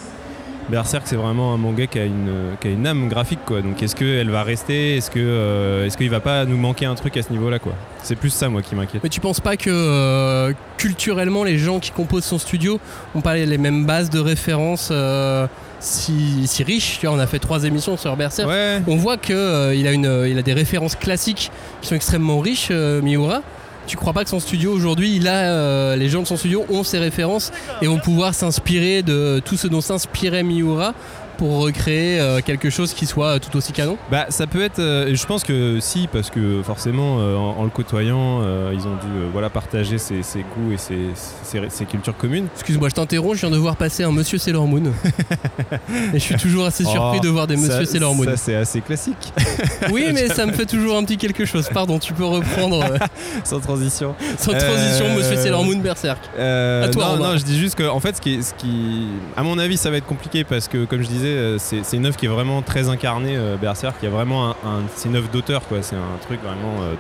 [0.70, 3.61] Berserk, c'est vraiment un manga qui a une, qui a une âme graphique, quoi.
[3.61, 4.96] Donc, est-ce qu'elle va rester?
[4.96, 7.72] Est-ce euh, qu'il va pas nous manquer un truc à ce niveau-là, quoi?
[8.02, 9.02] C'est plus ça, moi, qui m'inquiète.
[9.02, 12.80] Mais tu penses pas que euh, culturellement, les gens qui composent son studio
[13.14, 15.46] ont pas les mêmes bases de référence euh,
[15.80, 16.98] si, si riches?
[17.00, 18.48] Tu vois, on a fait trois émissions sur Berserk.
[18.48, 18.80] Ouais.
[18.87, 22.68] On voit que euh, a une, il a des références classiques qui sont extrêmement riches,
[22.70, 23.42] euh, Miura.
[23.90, 27.00] Tu crois pas que son studio aujourd'hui, euh, les gens de son studio ont ses
[27.00, 27.50] références
[27.83, 30.94] et vont pouvoir s'inspirer de tout ce dont s'inspirait Miura?
[31.40, 33.96] Pour recréer euh, quelque chose qui soit tout aussi canon?
[34.11, 37.64] Bah ça peut être, euh, je pense que si, parce que forcément euh, en, en
[37.64, 40.98] le côtoyant, euh, ils ont dû euh, voilà, partager ses, ses goûts et ses,
[41.42, 42.46] ses- ses cultures communes.
[42.57, 44.83] Excuse-moi, je t'interromps, je viens de voir passer un Monsieur Sailor Moon.
[46.12, 48.24] et je suis toujours assez surpris Oh, de voir des Monsieur ça- Sailor Moon.
[48.24, 49.33] Ça c'est assez classique,
[49.90, 51.70] Oui, mais ça me fait toujours un petit quelque chose.
[51.72, 52.98] Pardon, tu peux reprendre euh,
[53.44, 54.14] sans transition.
[54.38, 56.18] sans transition Euh, Monsieur Sailor Moon Berserk.
[56.38, 59.07] Euh, À toi, non, non, je dis juste que en fait, ce qui, ce qui,
[59.38, 62.07] à mon avis, ça va être compliqué parce que, comme je disais, euh, c'est une
[62.07, 63.97] œuvre qui est vraiment très incarnée, euh, Berserk.
[64.03, 65.79] Il y a vraiment un, un- c'est une œuvre d'auteur, quoi.
[65.83, 66.95] C'est un truc vraiment euh,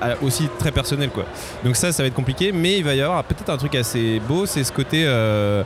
[0.00, 1.24] très- aussi très personnel, quoi.
[1.64, 4.20] Donc ça, ça va être compliqué, mais il va y avoir peut-être un truc assez
[4.28, 5.04] beau, c'est ce côté.
[5.06, 5.62] euh,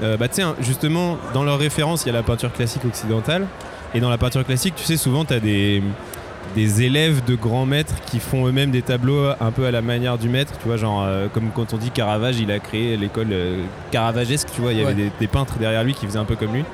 [0.00, 3.46] bah, tu sais, justement, dans leur référence, il y a la peinture classique occidentale.
[3.94, 5.82] Et dans la peinture classique, tu sais, souvent, tu as des,
[6.54, 10.16] des élèves de grands maîtres qui font eux-mêmes des tableaux un peu à la manière
[10.18, 10.52] du maître.
[10.62, 14.48] Tu vois, genre, euh, comme quand on dit Caravage, il a créé l'école euh, caravagesque,
[14.54, 16.64] tu vois, il y avait des peintres derrière lui qui faisaient un peu comme lui.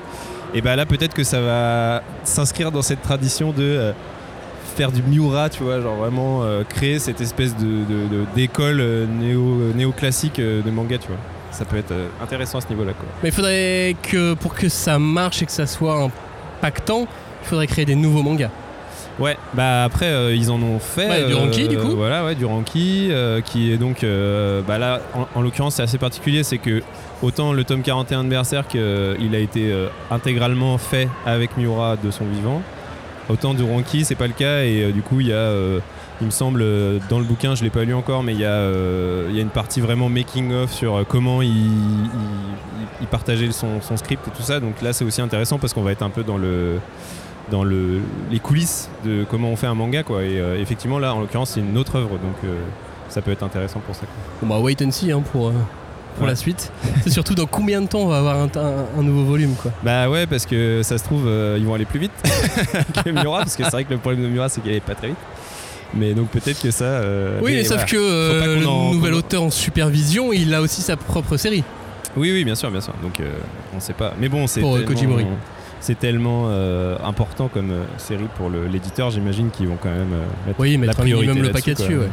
[0.55, 3.61] Et bah là, peut-être que ça va s'inscrire dans cette tradition de.
[3.61, 3.91] euh,
[4.75, 7.55] faire du Miura, tu vois, genre vraiment euh, créer cette espèce
[8.35, 11.17] d'école euh, néo, néoclassique de manga, tu vois.
[11.51, 12.91] Ça peut être intéressant à ce niveau-là.
[13.23, 16.09] Mais il faudrait que pour que ça marche et que ça soit
[16.59, 17.07] impactant,
[17.43, 18.49] il faudrait créer des nouveaux mangas.
[19.17, 21.07] Ouais, bah après euh, ils en ont fait.
[21.09, 21.95] Ouais, du Ranki, du coup.
[21.95, 24.03] Voilà, ouais, du Ranki, euh, qui est donc.
[24.03, 26.81] euh, bah là, en, en l'occurrence, c'est assez particulier, c'est que
[27.21, 31.95] autant le tome 41 de Berserk, euh, il a été euh, intégralement fait avec Miura
[31.95, 32.61] de son vivant,
[33.29, 35.35] autant du Ranki, c'est pas le cas, et euh, du coup, il y a.
[35.37, 35.79] euh,
[36.21, 38.45] il me semble, euh, dans le bouquin, je l'ai pas lu encore, mais il y,
[38.45, 41.55] a, euh, il y a une partie vraiment making-of sur euh, comment il, il-
[42.05, 44.61] il- il partageait son, son script et tout ça.
[44.61, 46.79] Donc là, c'est aussi intéressant parce qu'on va être un peu dans le,
[47.51, 47.99] dans le,
[48.31, 51.51] les coulisses de comment on fait un manga quoi et euh, effectivement là en l'occurrence
[51.51, 52.59] c'est une autre œuvre donc euh,
[53.09, 54.15] ça peut être intéressant pour ça quoi.
[54.41, 55.51] Bon bah wait and see hein, pour, euh,
[56.15, 56.29] pour Ouais.
[56.29, 56.71] la suite.
[57.03, 59.71] C'est surtout dans combien de temps on va avoir un, un- un nouveau volume quoi.
[59.83, 62.11] bah ouais parce que ça se trouve ils vont aller plus vite
[63.03, 64.95] que Miura parce que c'est vrai que le problème de Miura c'est qu'il allait pas
[64.95, 65.17] très vite
[65.93, 67.01] mais donc peut-être que ça
[67.43, 67.85] Oui mais, sauf voilà.
[67.85, 71.63] que le en- nouvel auteur en supervision il a aussi sa propre série.
[72.17, 73.21] oui oui bien sûr bien sûr donc
[73.75, 75.25] on sait pas mais bon c'est Pour, Kojimori.
[75.85, 80.47] C'est tellement euh, important comme euh, série pour l'éditeur j'imagine qu'ils vont quand même euh,
[80.47, 82.09] mettre Oui la mettre un priorité minimum le paquet dessus ouais.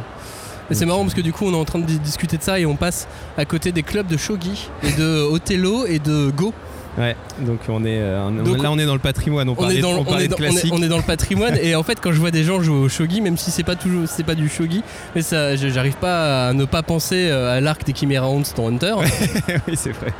[0.69, 2.43] Mais c'est marrant parce que du coup on est en train de di- discuter de
[2.43, 3.07] ça et on passe
[3.37, 6.53] à côté des clubs de shogi et de Othello et de Go.
[6.99, 9.55] Ouais, donc on est, euh, on- Donc, là on est dans le patrimoine, on, On
[9.55, 10.71] parlait, est, dans, on on, de dans, on, est, classique.
[10.73, 12.87] on est dans le patrimoine et en fait quand je vois des gens jouer au
[12.89, 14.83] shogi même si c'est pas toujours c'est pas du shogi
[15.15, 18.93] mais ça j'arrive pas à ne pas penser à l'arc des Chimera Ants dans Hunter
[19.67, 20.13] oui, c'est vrai.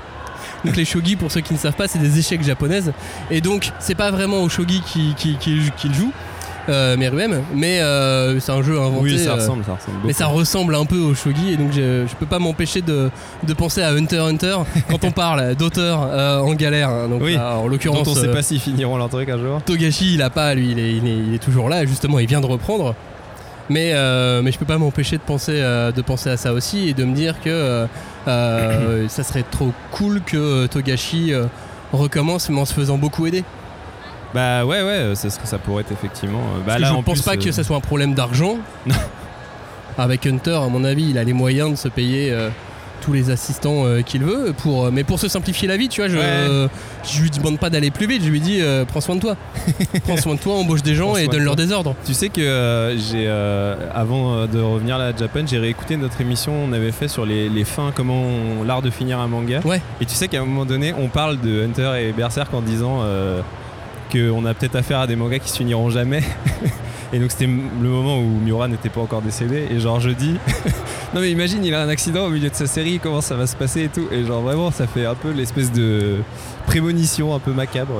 [0.65, 2.91] Donc les shogi pour ceux qui ne savent pas c'est des échecs japonaises
[3.32, 6.12] et donc c'est pas vraiment au shogi qui, qui, qui, qui joue
[6.69, 10.08] euh, Meruem mais euh, c'est un jeu inventé Oui, ça euh, ressemble, ça ressemble beaucoup.
[10.08, 13.10] mais ça ressemble un peu au shogi et donc je, je peux pas m'empêcher de,
[13.45, 14.56] de penser à Hunter Hunter
[14.89, 17.10] quand on parle d'auteurs euh, en galère hein.
[17.10, 19.62] donc Oui, là, en l'occurrence on sait euh, pas s'ils finiront leur truc un jour.
[19.65, 22.28] Togashi, il a pas, lui, il est, il est- il est toujours là, justement, il
[22.28, 22.95] vient de reprendre.
[23.69, 26.89] Mais, euh, mais je peux pas m'empêcher de penser, euh, de penser à ça aussi
[26.89, 27.86] et de me dire que euh,
[28.28, 31.34] euh, ça serait trop cool que Togashi
[31.93, 33.43] recommence, mais en se faisant beaucoup aider.
[34.34, 36.39] Bah ouais, ouais, ça, serait- ça pourrait être effectivement.
[36.65, 38.58] Bah Parce que je ne pense plus, pas que ça soit un problème d'argent.
[39.97, 42.36] Avec Hunter, à mon avis, il a les moyens de se payer
[43.04, 44.54] tous les assistants euh, qu'il veut.
[44.58, 46.70] Pour, euh, mais pour se simplifier la vie, tu vois, je, Ouais.
[47.04, 49.36] je lui demande pas d'aller plus vite, je lui dis euh, prends soin de toi.
[50.04, 51.96] prends soin de toi, embauche des gens Prends et de donne-leur des ordres.
[52.06, 53.28] Tu sais que j'ai,
[53.94, 57.50] avant de revenir là à Japan, j'ai réécouté notre émission, on avait fait sur les,
[57.50, 59.60] les fins, comment on- l'art de finir un manga.
[59.66, 59.82] Ouais.
[60.02, 63.02] Et tu sais qu'à un moment donné, on parle de Hunter et Berserk en disant
[64.12, 66.22] qu'on a peut-être affaire à des mangas qui se finiront jamais.
[67.13, 69.67] Et donc c'était le moment où Miura n'était pas encore décédé.
[69.69, 70.34] Et genre je dis,
[71.13, 73.45] non mais imagine, il a un accident au milieu de sa série, comment ça va
[73.45, 74.08] se passer et tout.
[74.12, 76.17] Et genre vraiment, ça fait un peu l'espèce de
[76.65, 77.93] prémonition un peu macabre.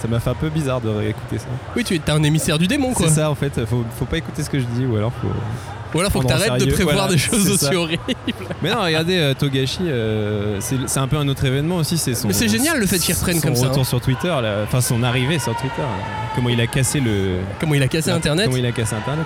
[0.00, 1.46] Ça m'a fait un peu bizarre de réécouter ça.
[1.76, 3.08] Oui, tu es un émissaire du démon, quoi.
[3.08, 5.28] C'est ça en fait, faut, faut pas écouter ce que je dis ou alors faut.
[5.94, 7.74] Ou alors faut que t'arrêtes de prévoir voilà, des choses aussi ça.
[7.74, 8.02] horribles.
[8.62, 11.96] Mais non, regardez euh, Togashi, euh, c'est un peu un autre événement aussi.
[11.96, 12.28] C'est son.
[12.28, 13.84] Mais c'est génial, le fait qu'il reprenne son comme ça, retour hein.
[13.84, 14.30] sur Twitter,
[14.64, 15.80] enfin son arrivée sur Twitter.
[15.80, 15.88] là.
[16.34, 17.38] Comment il a cassé le.
[17.58, 18.46] Comment il a cassé Internet.
[18.46, 19.24] Comment il a cassé Internet.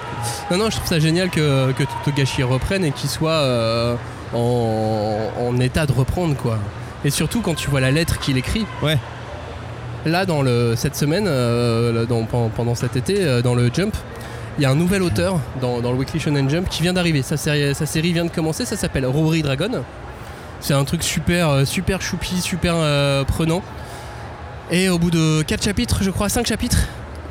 [0.53, 3.97] Non, non, je trouve ça génial que, que Togashi reprenne et qu'il soit euh,
[4.33, 6.59] en, en état de reprendre, quoi.
[7.05, 8.65] Et surtout quand tu vois la lettre qu'il écrit.
[8.83, 8.99] Ouais.
[10.07, 13.95] Là, dans le, cette semaine, euh, dans- pendant, cet été, euh, dans le Jump,
[14.59, 17.23] il y a un nouvel auteur dans, dans le Weekly Shonen Jump qui vient d'arriver.
[17.23, 19.83] Sa série, sa série vient de commencer, ça s'appelle Rory Dragon.
[20.61, 23.63] C'est un truc super, euh, super choupi, super euh, prenant.
[24.71, 26.79] Et au bout de 4 chapitres, je crois 5 chapitres,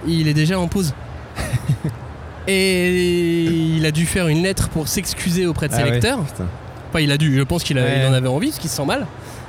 [0.08, 0.94] il est déjà en pause.
[2.48, 6.20] Et il a dû faire une lettre pour s'excuser auprès de ses Ah lecteurs.
[6.90, 8.06] Enfin, il a dû, je pense qu'il Ouais.
[8.10, 9.06] en avait envie, parce qu'il se sent mal,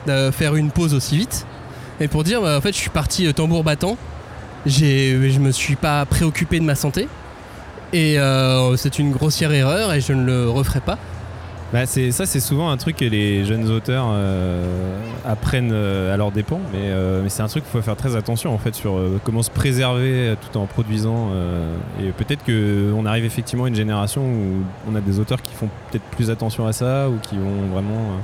[0.06, 1.46] de faire une pause aussi vite.
[2.00, 3.96] Et pour dire, bah, en fait, je suis parti euh, tambour battant.
[4.66, 7.08] J'ai, je me suis pas préoccupé de ma santé.
[7.92, 10.98] Et euh, c'est une grossière erreur et je ne le referai pas.
[11.72, 16.18] Bah, c'est ça, c'est souvent un truc que les jeunes auteurs euh, apprennent euh, à
[16.18, 18.74] leurs dépens, mais, euh, mais c'est un truc qu'il faut faire très attention en fait
[18.74, 21.30] sur euh, comment se préserver euh, tout en produisant.
[21.32, 25.40] euh, et peut-être que on arrive effectivement à une génération où on a des auteurs
[25.40, 28.20] qui font peut-être plus attention à ça ou qui vont vraiment euh,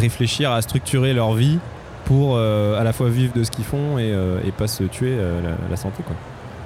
[0.00, 1.58] réfléchir à structurer leur vie
[2.04, 4.84] pour euh, à la fois vivre de ce qu'ils font et, euh, et pas se
[4.84, 6.16] tuer euh, la, la santé quoi.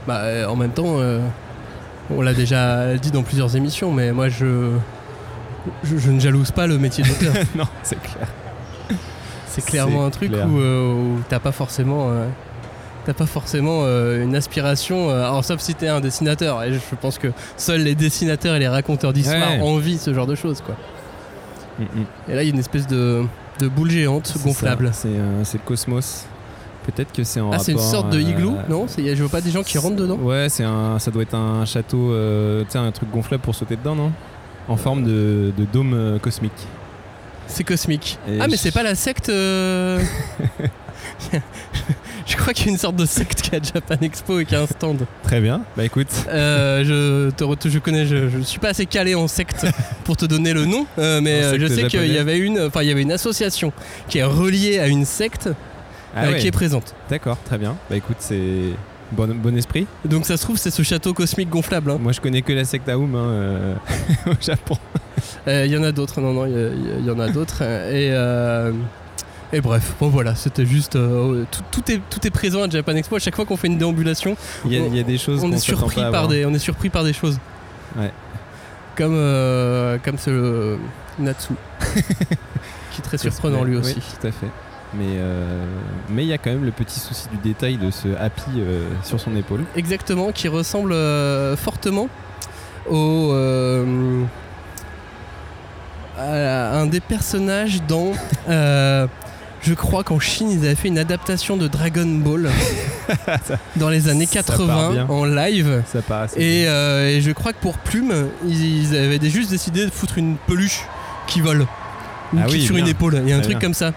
[0.07, 0.97] Bah, en même temps,
[2.11, 4.73] on l'a déjà dit dans plusieurs émissions, mais moi je,
[5.83, 7.33] je, je ne jalouse pas le métier d'auteur.
[7.57, 8.29] non, c'est clair.
[9.47, 10.47] C'est clairement un truc clair.
[10.47, 12.11] où, où t'as pas forcément,
[13.07, 15.09] t'as pas forcément euh, une aspiration.
[15.11, 18.59] euh, alors sauf si t'es un dessinateur, et je pense que seuls les dessinateurs et
[18.59, 19.61] les raconteurs d'histoire Ouais.
[19.63, 20.75] envient ce genre de choses, quoi.
[21.79, 21.85] Mm.
[22.31, 23.25] Et là, il y a une espèce de,
[23.59, 24.91] de boule géante gonflable.
[24.93, 26.27] C'est euh, cosmos.
[26.87, 29.31] Peut-être que c'est en Ah, c'est une sorte de euh, igloo, non C'est- Je vois
[29.31, 32.63] pas des gens qui rentrent dedans Ouais, c'est un, ça doit être un château, euh,
[32.65, 34.13] tu sais, un truc gonflable pour sauter dedans, non
[34.69, 36.53] En forme de, de dôme euh, cosmique.
[37.47, 38.19] C'est cosmique.
[38.29, 39.31] Et ah, mais je- c'est pas la secte.
[42.27, 44.55] je crois qu'il y a une sorte de secte qui a Japan Expo et qui
[44.55, 45.07] a un stand.
[45.23, 45.63] Très bien.
[45.77, 49.29] Bah écoute, Euh, je, te re- je connais, je, je suis pas assez calé en
[49.29, 49.67] secte
[50.05, 52.83] pour te donner le nom, euh, mais euh, je sais qu'il y avait une, enfin
[52.83, 53.73] il y avait une association
[54.09, 55.49] qui est reliée à une secte
[56.17, 56.95] ah ouais, qui est présente.
[57.11, 57.77] d'accord, très bien.
[57.91, 58.41] Bah écoute, c'est
[59.13, 59.87] bon, bon esprit.
[60.05, 61.91] Donc ça se trouve c'est ce château cosmique gonflable.
[61.91, 61.99] hein.
[62.01, 63.75] Moi, je connais que la secte Aum hein, euh,
[64.29, 64.77] au Japon.
[65.49, 68.73] Euh, Il y en a d'autres, non non, il y en a d'autres et euh,
[69.53, 72.93] et bref, bon voilà, c'était juste euh, tout, tout est tout est présent à Japan
[72.97, 73.17] Expo.
[73.17, 75.59] À chaque fois qu'on fait une déambulation, Il y a, y des choses on est
[75.59, 77.39] surpris par des on est surpris par des choses
[77.97, 78.11] Ouais.
[78.97, 80.77] comme euh, comme ce euh,
[81.21, 81.53] Natsu
[82.91, 84.49] qui est très surprenant lui Oui, aussi tout à fait.
[84.97, 85.65] Mais euh,
[86.09, 88.63] mais il y a quand même le petit souci du détail de ce happy
[89.05, 89.65] sur son épaule.
[89.77, 90.95] exactement qui ressemble
[91.57, 92.09] fortement
[92.91, 93.33] au
[96.19, 98.13] à un des personnages dans
[98.49, 99.07] euh,
[99.65, 102.51] je crois qu'en Chine ils avaient fait une adaptation de Dragon Ball
[103.77, 105.07] dans les années ça part 80 bien.
[105.09, 106.01] en live Ça
[106.37, 106.71] Et, bien.
[106.71, 110.37] euh, et je crois que pour Plume, ils, ils avaient juste décidé de foutre une
[110.47, 110.83] peluche
[111.27, 111.67] qui vole.
[112.33, 113.21] Une Ah qui oui, sur une épaule.
[113.25, 113.69] Il y a un Très truc bien.
[113.69, 113.93] comme ça.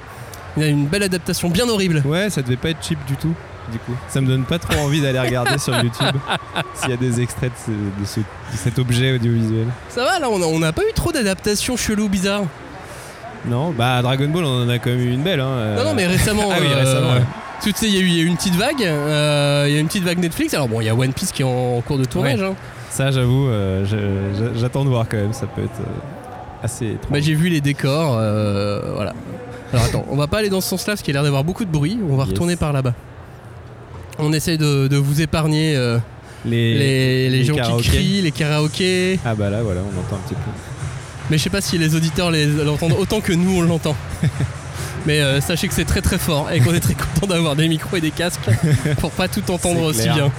[0.55, 2.01] Il y a une belle adaptation bien horrible.
[2.05, 3.33] Ouais, ça devait pas être cheap du tout.
[3.71, 6.15] Du coup, ça me donne pas trop envie d'aller regarder sur YouTube
[6.73, 9.67] s'il y a des extraits de, ce- de ce- de cet objet audiovisuel.
[9.89, 12.45] Ça va là, on n'a pas eu trop d'adaptations cheloues bizarres.
[13.45, 15.39] Non, bah Dragon Ball, on en a quand même eu une belle.
[15.39, 15.75] Hein, euh.
[15.77, 16.49] Non, non, mais récemment.
[16.51, 17.21] Ah oui, euh, récemment, ouais.
[17.63, 18.83] Tu sais, il y, a eu- il y a eu une petite vague.
[18.83, 20.53] euh, Il y a une petite vague Netflix.
[20.53, 22.41] Alors bon, il y a One Piece qui est en, en cours de tournage.
[22.41, 22.53] hein.
[22.89, 23.83] Ça, j'avoue, euh,
[24.55, 25.33] j'attends de voir quand même.
[25.33, 27.11] Ça peut être euh, assez étrange.
[27.11, 28.15] Bah, j'ai vu les décors.
[28.19, 29.13] euh, voilà.
[29.73, 31.43] Alors attends, on va pas aller dans ce sens-là parce qu'il y a l'air d'avoir
[31.43, 31.97] beaucoup de bruit.
[32.09, 32.31] On va Yes.
[32.33, 32.93] retourner par là-bas.
[34.19, 35.97] On essaye de, de vous épargner euh,
[36.45, 39.19] les, les, les les gens qui crient, les karaokés.
[39.25, 40.51] Ah bah là, voilà, on entend un petit peu.
[41.29, 43.95] Mais je sais pas si les auditeurs l'entendent autant que nous on l'entend.
[45.05, 47.67] Mais euh, sachez que c'est très très fort et qu'on est très content d'avoir des
[47.69, 48.41] micros et des casques
[48.99, 50.31] pour pas tout entendre C'est aussi bien.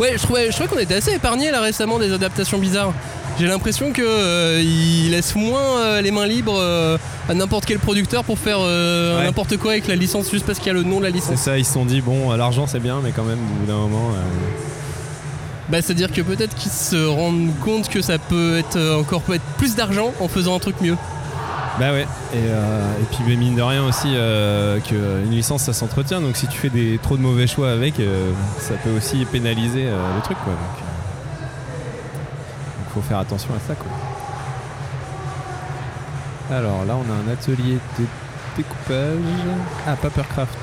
[0.00, 2.92] Ouais, je trouvais, je trouvais qu'on était assez épargné là récemment des adaptations bizarres.
[3.38, 7.78] J'ai l'impression que euh, ils laissent moins euh, les mains libres euh, à n'importe quel
[7.78, 9.24] producteur pour faire Ouais.
[9.24, 11.14] n'importe quoi avec la licence juste parce qu'il y a le nom de la C'est
[11.16, 11.40] licence.
[11.40, 13.78] ça, ils se sont dit, bon, l'argent c'est bien, mais quand même, au bout d'un
[13.78, 14.10] moment.
[15.70, 19.34] Bah c'est-à-dire que peut-être qu'ils se rendent compte que ça peut être euh, encore peut
[19.34, 20.96] être plus d'argent en faisant un truc mieux.
[21.78, 26.36] Bah ouais, et, euh, puis mine de rien aussi euh, qu'une licence ça s'entretient, donc
[26.36, 27.94] si tu fais des, trop de mauvais choix avec,
[28.58, 30.52] ça peut aussi pénaliser le truc quoi.
[30.52, 30.82] Donc,
[32.76, 33.90] donc faut faire attention à ça quoi.
[36.50, 38.04] Alors là on a un atelier de
[38.62, 39.18] découpage.
[39.86, 40.58] Ah Papercraft.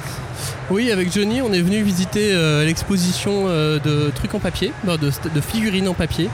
[0.70, 4.96] Oui, avec Johnny, on est venu visiter euh, l'exposition euh, de trucs en papier, de,
[4.98, 6.30] de figurines en papier.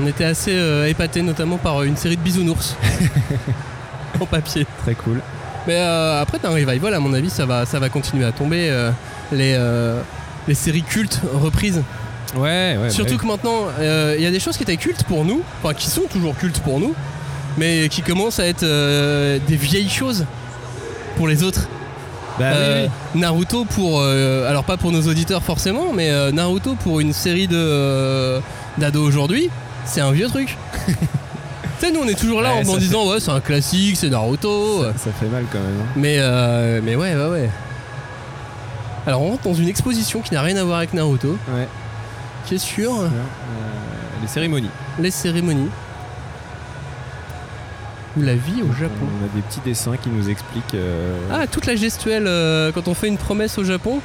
[0.00, 2.76] On était assez euh, épatés, notamment par euh, une série de bisounours
[4.20, 4.66] en papier.
[4.82, 5.20] Très cool.
[5.66, 8.72] Mais après, d'un revival, à mon avis, ça va, ça va continuer à tomber.
[9.32, 9.58] les,
[10.46, 11.82] les séries cultes reprises.
[12.34, 12.88] Ouais, ouais.
[12.88, 13.66] Surtout bah que maintenant,
[14.16, 16.60] il y a des choses qui étaient cultes pour nous, enfin qui sont toujours cultes
[16.60, 16.94] pour nous,
[17.58, 20.24] mais qui commencent à être des vieilles choses
[21.18, 21.68] pour les autres.
[22.38, 23.20] Bah Euh, oui.
[23.20, 27.48] Naruto pour euh, alors pas pour nos auditeurs forcément mais euh, Naruto pour une série
[27.48, 28.40] de
[28.78, 29.50] d'ados aujourd'hui
[29.84, 30.94] c'est un vieux truc tu
[31.80, 34.84] sais nous on est toujours là Ouais, en, disant ouais c'est un classique c'est Naruto
[34.84, 35.80] Ça, ça fait mal quand même.
[35.82, 35.86] hein.
[35.96, 37.50] mais euh, mais ouais ouais ouais
[39.04, 41.66] alors on rentre dans une exposition qui n'a rien à voir avec Naruto Ouais.
[42.46, 42.92] qui est sur
[44.22, 44.70] les cérémonies.
[45.00, 45.70] les cérémonies
[48.18, 50.74] ou la vie au Japon On a des petits dessins qui nous expliquent.
[50.74, 54.00] euh, Ah, toute la gestuelle, euh, quand on fait une promesse au Japon,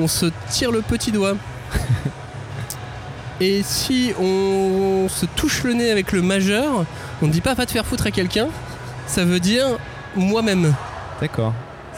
[0.00, 1.34] on se tire le petit doigt.
[3.40, 6.86] Et si on se touche le nez avec le majeur,
[7.20, 8.48] on ne dit pas va te faire foutre à quelqu'un,
[9.06, 9.66] ça veut dire
[10.16, 10.74] moi-même.
[11.20, 11.52] D'accord.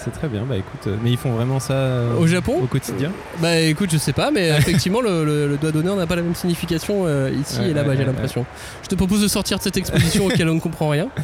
[0.05, 0.45] C'est très bien.
[0.49, 3.11] Bah écoute, euh, mais ils font vraiment ça euh, Au Japon au quotidien?
[3.41, 6.23] Bah écoute, je sais pas, mais effectivement, le, le- le doigt d'honneur n'a pas la
[6.23, 8.47] même signification euh, ici Ouais, et là-bas, ouais, j'ai ouais, l'impression.
[8.83, 11.09] Je te propose de sortir de cette exposition auquel on ne comprend rien.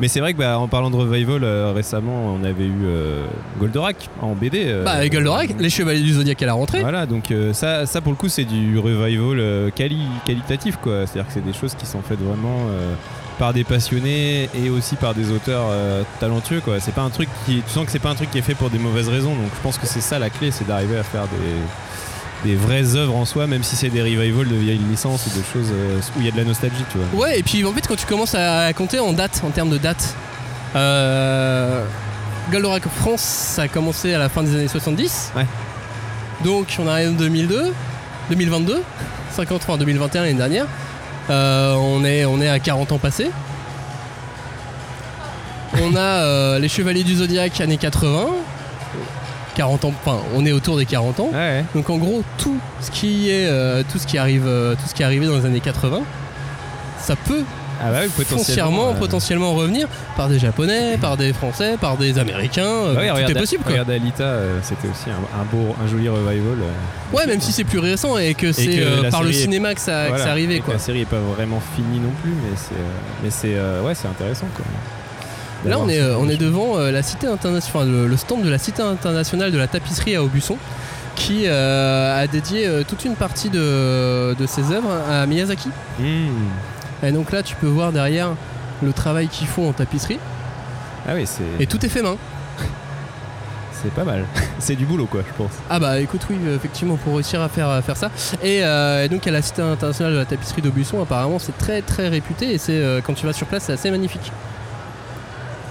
[0.00, 3.22] Mais c'est vrai que bah, en parlant de revival, euh, récemment, on avait eu euh,
[3.58, 4.62] Goldorak en BD.
[4.64, 6.80] euh, Bah, Goldorak, les Chevaliers du Zodiac à la rentrée.
[6.80, 11.06] Voilà, donc ça, ça pour le coup, c'est du revival quali- qualitatif, quoi.
[11.06, 12.60] C'est-à-dire que c'est des choses qui sont faites vraiment
[13.40, 16.78] par des passionnés et aussi par des auteurs euh, talentueux, quoi.
[16.78, 18.54] C'est pas un truc qui, tu sens que c'est pas un truc qui est fait
[18.54, 19.34] pour des mauvaises raisons.
[19.34, 21.22] Donc je pense que c'est ça la clé, c'est d'arriver à faire
[22.44, 25.30] des, des vraies œuvres en soi, même si c'est des revivals de vieilles licences ou
[25.30, 27.22] de choses euh, où il y a de la nostalgie, tu vois.
[27.22, 29.78] Ouais, et puis en fait, quand tu commences à compter en date, en termes de
[29.78, 30.14] date,
[30.76, 31.82] euh,
[32.52, 35.32] Goldorak France, ça a commencé à la fin des années 70.
[35.34, 35.46] Ouais.
[36.44, 37.72] Donc on arrive en 2002,
[38.28, 38.82] 2022,
[39.32, 40.66] 50 enfin 2021 l'année dernière.
[41.30, 43.30] Euh, on, est, on est à 40 ans passés.
[45.80, 48.26] On a euh, les Chevaliers du Zodiac années 80.
[49.54, 51.30] 40 ans, enfin on est autour des 40 ans.
[51.32, 51.64] Ouais.
[51.74, 54.94] Donc en gros tout ce qui est euh, tout ce qui arrive euh, tout ce
[54.94, 56.02] qui est arrivé dans les années 80,
[56.98, 57.44] ça peut
[57.82, 58.38] Ah bah oui, potentiellement.
[58.44, 62.62] foncièrement euh, potentiellement revenir par des japonais, par des français, par des américains,
[62.94, 63.72] bah oui, tout regarde, est possible quoi.
[63.72, 66.58] Regarde Alita, euh, c'était aussi un, un beau, un joli revival.
[66.60, 67.16] euh.
[67.16, 69.80] Ouais, même si c'est plus récent et que c'est euh, par le est- cinéma que
[69.80, 70.16] ça, que
[70.60, 70.74] que quoi.
[70.74, 72.74] La série est pas vraiment finie non plus, mais c'est,
[73.24, 74.64] mais c'est, ouais, c'est intéressant quoi.
[75.64, 78.82] Là on est on est devant la cité internationale, le, le stand de la cité
[78.82, 80.56] internationale de la tapisserie à Aubusson
[81.16, 85.68] qui a dédié toute une partie de, de ses œuvres à Miyazaki.
[85.98, 86.06] choses.
[87.02, 88.30] Et donc là tu peux voir derrière
[88.82, 90.18] le travail qu'ils font en tapisserie
[91.08, 92.16] Ah oui, c'est, et tout est fait main.
[93.82, 94.24] c'est pas mal.
[94.58, 95.52] c'est du boulot quoi, je pense.
[95.70, 98.10] Ah bah écoute oui effectivement pour réussir à faire, à faire ça
[98.42, 101.80] et, euh, et donc à la cité internationale de la tapisserie d'Aubusson apparemment c'est très
[101.82, 104.30] très réputé et c'est euh, quand tu vas sur place c'est assez magnifique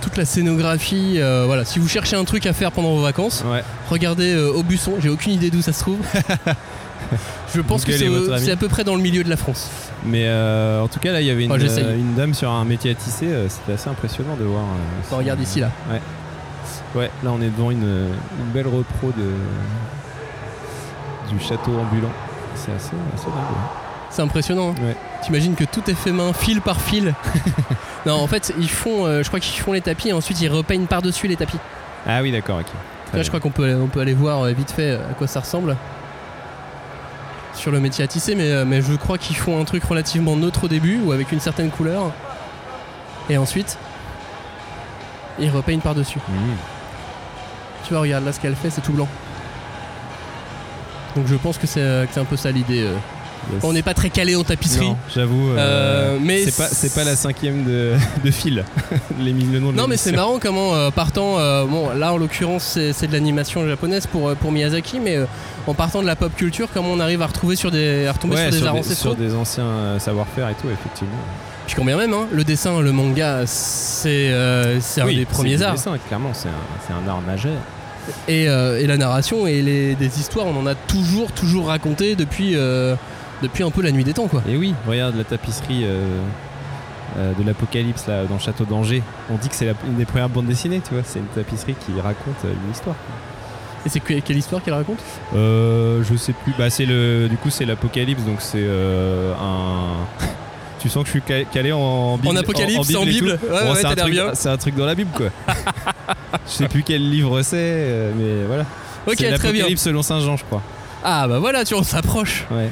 [0.02, 3.44] toute la scénographie euh, voilà si vous cherchez un truc à faire pendant vos vacances
[3.52, 3.64] Ouais.
[3.90, 6.00] regardez Aubusson j'ai aucune idée d'où ça se trouve
[7.56, 9.70] je pense que c'est à peu près dans le milieu de la France
[10.06, 12.50] Mais euh, en tout cas, là, il y avait une, Oh, euh, une dame sur
[12.52, 13.28] un métier à tisser.
[13.28, 14.64] euh, C'était assez impressionnant de voir.
[15.10, 15.72] son- regarde ici, là.
[15.92, 16.02] Ouais.
[16.96, 19.32] Ouais, là, on est devant une, une belle repro de
[21.32, 22.12] du château ambulant.
[22.56, 23.36] C'est assez, assez dingue.
[23.36, 23.70] ouais.
[24.10, 24.84] c'est impressionnant hein.
[24.84, 24.96] Ouais.
[25.24, 27.14] t'imagines que tout est fait main fil par fil
[28.08, 30.50] non en fait ils font euh, je crois qu'ils font les tapis et ensuite ils
[30.50, 31.58] repeignent par dessus les tapis
[32.08, 32.66] Ah oui, d'accord, ok.
[33.14, 35.40] Là, je crois qu'on peut, on peut aller voir euh, vite fait à quoi ça
[35.40, 35.78] ressemble
[37.60, 40.36] sur le métier à tisser, mais, euh, mais je crois qu'ils font un truc relativement
[40.36, 42.12] neutre au début ou avec une certaine couleur.
[43.30, 43.78] Et ensuite,
[45.40, 46.20] ils repeignent par-dessus.
[46.28, 46.56] Mhm.
[47.86, 49.08] Tu vois, regarde là ce qu'elle fait, c'est tout blanc.
[51.16, 52.84] Donc je pense que c'est euh, que c'est un peu ça l'idée.
[52.84, 52.96] euh.
[53.54, 53.64] Yes.
[53.64, 54.92] On n'est pas très calé en tapisserie.
[55.14, 55.50] J'avoue.
[55.52, 58.64] euh, Euh, mais c'est pas, c'est pas la cinquième de, de fil.
[59.20, 62.18] Les, le nom de Non mais c'est marrant comment euh, partant, euh, bon là en
[62.18, 65.18] l'occurrence c'est de l'animation japonaise pour, pour Miyazaki, mais
[65.68, 68.36] en partant de la pop culture, comment on arrive à retrouver sur des, à retomber
[68.36, 71.18] Ouais, sur des sur, des, sur des anciens savoir-faire et tout, effectivement.
[71.66, 74.34] Puis quand bien même, hein, le dessin, le manga, c'est
[74.80, 75.74] c'est Oui, un des premiers arts.
[75.74, 76.52] dessin, clairement, c'est un,
[76.88, 77.54] c'est un art majeur.
[78.28, 82.56] Et, et la narration et les, des histoires, on en a toujours, toujours raconté depuis,
[83.42, 84.42] depuis un peu la nuit des temps quoi.
[84.50, 86.04] Et oui, regarde la tapisserie euh,
[87.18, 89.02] euh, de l'Apocalypse là dans le château d'Angers.
[89.32, 91.04] On dit que c'est la- une des premières bandes dessinées, tu vois.
[91.06, 92.96] C'est une tapisserie qui raconte euh, une histoire.
[93.86, 95.00] Et c'est que- quelle histoire qu'elle raconte?
[95.36, 96.54] Euh, je sais plus.
[96.58, 100.26] Bah c'est le, du coup c'est l'Apocalypse, donc c'est euh, un.
[100.80, 102.30] Tu sens que je suis ca- calé en Bible.
[102.30, 103.38] En Apocalypse, en et Bible.
[103.38, 103.54] tout.
[103.54, 104.30] Ouais, Bon, ouais, c'est un truc- bien.
[104.34, 105.28] C'est un truc dans la Bible quoi.
[106.48, 108.64] je sais plus quel livre c'est, mais voilà.
[109.06, 109.52] Ok, c'est très bien.
[109.64, 110.62] l'Apocalypse selon Saint Jean, je crois.
[111.04, 112.46] Ah bah voilà, tu vois, on s'approche.
[112.50, 112.70] Ouais.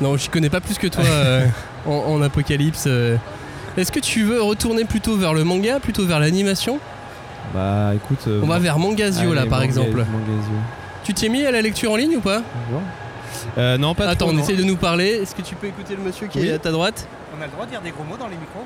[0.00, 1.46] Non, je connais pas plus que toi euh,
[1.86, 2.84] en, en apocalypse.
[2.86, 3.16] euh.
[3.76, 6.78] Est-ce que tu veux retourner plutôt vers le manga, plutôt vers l'animation?
[7.54, 8.24] Bah écoute.
[8.28, 9.96] euh, On va vers Mangasio là par Manga- exemple.
[9.98, 10.52] Mangasio.
[11.04, 12.38] Tu t'es mis à la lecture en ligne ou pas?
[12.70, 12.82] Non.
[13.58, 14.42] Euh, non, pas Attends, trop, on non.
[14.42, 15.06] essaye de nous parler.
[15.22, 16.48] Est-ce que tu peux écouter le monsieur qui Oui.
[16.48, 17.06] est à ta droite?
[17.38, 18.64] On a le droit de dire des gros mots dans les micros?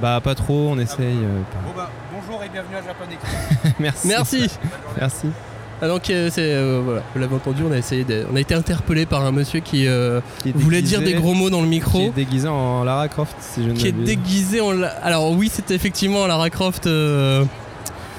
[0.00, 0.98] Bah pas trop, on essaye.
[1.16, 3.18] euh, pas- Bon bah bonjour et bienvenue à Japonais.
[3.80, 4.08] Merci.
[4.08, 4.50] Merci.
[4.98, 5.26] Merci.
[5.82, 8.40] Ah, donc euh, c'est euh, voilà, vous l'avez entendu, on a essayé, de- on a
[8.40, 11.58] été interpellé par un monsieur qui euh, Qui est voulait dire des gros mots dans
[11.60, 14.06] le Qui micro, est déguisé en Lara Croft, si je ne qui est m'abuse.
[14.06, 14.72] déguisé en.
[14.72, 17.44] la- Alors oui, c'était effectivement Lara Croft, euh,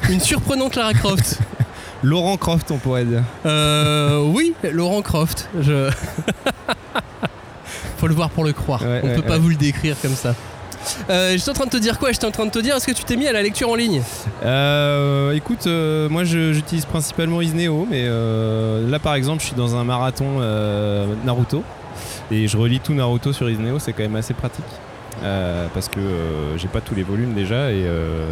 [0.10, 1.40] une surprenante Lara Croft.
[2.04, 3.24] Laurent Croft, on pourrait dire.
[3.48, 5.50] Euh, oui, Laurent Croft.
[5.60, 5.90] Je...
[7.98, 8.82] Faut le voir pour le croire.
[8.84, 9.40] Ouais, On ouais, peut pas ouais.
[9.40, 10.36] vous le décrire comme ça.
[11.10, 12.86] Euh, J'étais en train de te dire quoi J'étais en train de te dire, est-ce
[12.88, 14.02] que tu t'es mis à la lecture en ligne
[14.44, 19.84] Euh, écoute, euh, moi j'utilise principalement Isneo, mais là par exemple, je suis dans un
[19.84, 20.40] marathon
[21.26, 21.64] Naruto
[22.32, 24.66] et je relis tout Naruto sur Isneo, c'est quand même assez pratique.
[25.24, 28.26] Euh, parce que euh, j'ai pas tous les volumes déjà et euh,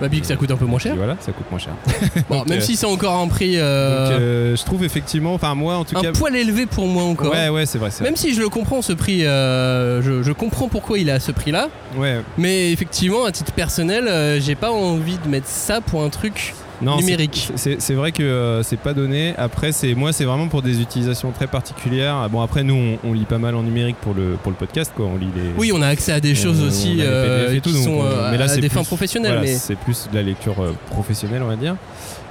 [0.00, 0.94] Bah, puis que ça coûte un peu moins cher.
[0.96, 1.72] voilà, ça coûte moins cher.
[2.28, 5.34] Bon, Donc, même euh, si c'est encore un prix euh, Donc, euh, je trouve effectivement,
[5.34, 7.32] enfin moi en tout un cas, poil élevé pour moi encore.
[7.32, 10.98] ouais ouais c'est vrai, Même si je le comprends ce prix, je, je comprends pourquoi
[10.98, 11.68] il est à ce prix-là.
[11.94, 12.16] vrai.
[12.16, 12.22] ouais.
[12.36, 16.96] Mais effectivement, à titre personnel, j'ai pas envie de mettre ça pour un truc Non,
[16.98, 17.50] c'est- numérique.
[17.56, 19.34] C'est vrai que euh, c'est pas donné.
[19.36, 22.28] Après, c'est moi, c'est vraiment pour des utilisations très particulières.
[22.30, 24.92] Bon, après, nous, on, on lit pas mal en numérique pour le pour le podcast,
[24.94, 25.06] quoi.
[25.06, 25.42] On lit les.
[25.58, 28.04] Oui, on a accès à des choses on- aussi euh, tout, qui donc sont on-
[28.04, 29.32] euh, mais là, à c'est des plus- fins professionnelles.
[29.32, 31.74] voilà, mais c'est plus de la lecture euh, professionnelle, on va dire.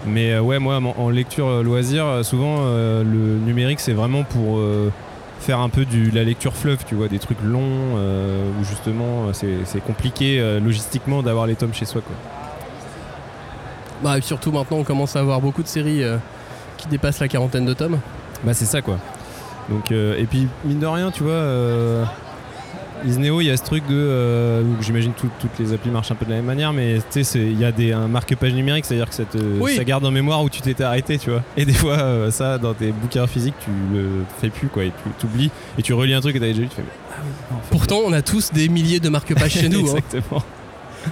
[0.06, 4.60] Mais ouais, moi, en, en lecture loisir, souvent, le numérique, c'est vraiment pour
[5.40, 9.34] faire un peu du la lecture fleuve, tu vois, des trucs longs euh, où justement,
[9.34, 12.16] c'est c'est compliqué euh, logistiquement d'avoir les tomes chez soi, quoi.
[14.04, 16.18] Bah, et surtout maintenant, on commence à avoir beaucoup de séries euh,
[16.78, 18.00] qui dépassent la quarantaine de tomes.
[18.44, 18.98] Bah c'est ça quoi.
[19.70, 22.06] Donc euh, et puis mine de rien tu vois euh,
[23.06, 26.26] Isneo il y a ce truc de j'imagine tout- toutes les applis marchent un peu
[26.26, 29.10] de la même manière mais tu sais il y a des un marque-page numérique c'est-à-dire
[29.10, 29.76] que ça, te- Oui.
[29.76, 31.44] ça garde en mémoire où tu t'étais arrêté tu vois.
[31.58, 35.10] Et des fois ça dans tes bouquins physiques tu le fais plus quoi et tu
[35.20, 37.58] t'oublies et tu relis un truc que t'avais déjà lu tu fais ah oui, non,
[37.58, 40.44] en fait, Pourtant, on a tous des milliers de marque-pages chez nous, hein, Exactement.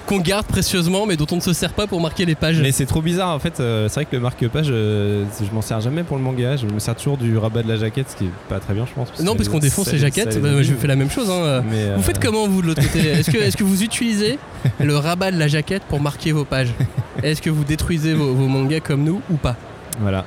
[0.05, 2.59] Qu'on garde précieusement, mais dont on ne se sert pas pour marquer les pages.
[2.61, 3.59] Mais c'est trop bizarre en fait.
[3.59, 6.55] euh, c'est vrai que le marque-page, euh, je m'en sers jamais pour le manga.
[6.57, 8.85] Je me sers toujours du rabat de la jaquette, ce qui est pas très bien,
[8.85, 9.19] je pense.
[9.23, 10.41] non, parce qu'on défonce les jaquettes.
[10.41, 11.29] Bah, je fais la même chose.
[11.29, 11.63] hein.
[11.69, 14.37] Mais, Vous euh, faites comment vous de l'autre côté Est-ce que, vous utilisez
[14.79, 16.73] le rabat de la jaquette pour marquer vos pages
[17.23, 19.55] Est-ce que vous détruisez vos, vos mangas comme nous ou pas
[19.99, 20.25] Voilà.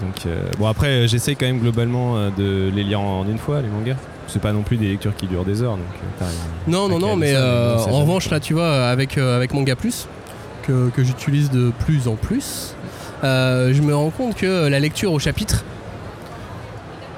[0.00, 3.28] Donc euh, bon après, euh, j'essaie quand même globalement euh, de les lire en, en
[3.28, 3.96] une fois les mangas.
[4.32, 5.86] C'est pas non plus des lectures qui durent des heures, donc
[6.22, 6.24] euh.
[6.68, 9.74] Non, non, non, mais ça, euh, en revanche, là, tu vois, avec, euh, avec Manga
[9.76, 10.06] Plus,
[10.62, 12.74] que, que j'utilise de plus en plus,
[13.22, 15.64] je me rends compte que la lecture au chapitre,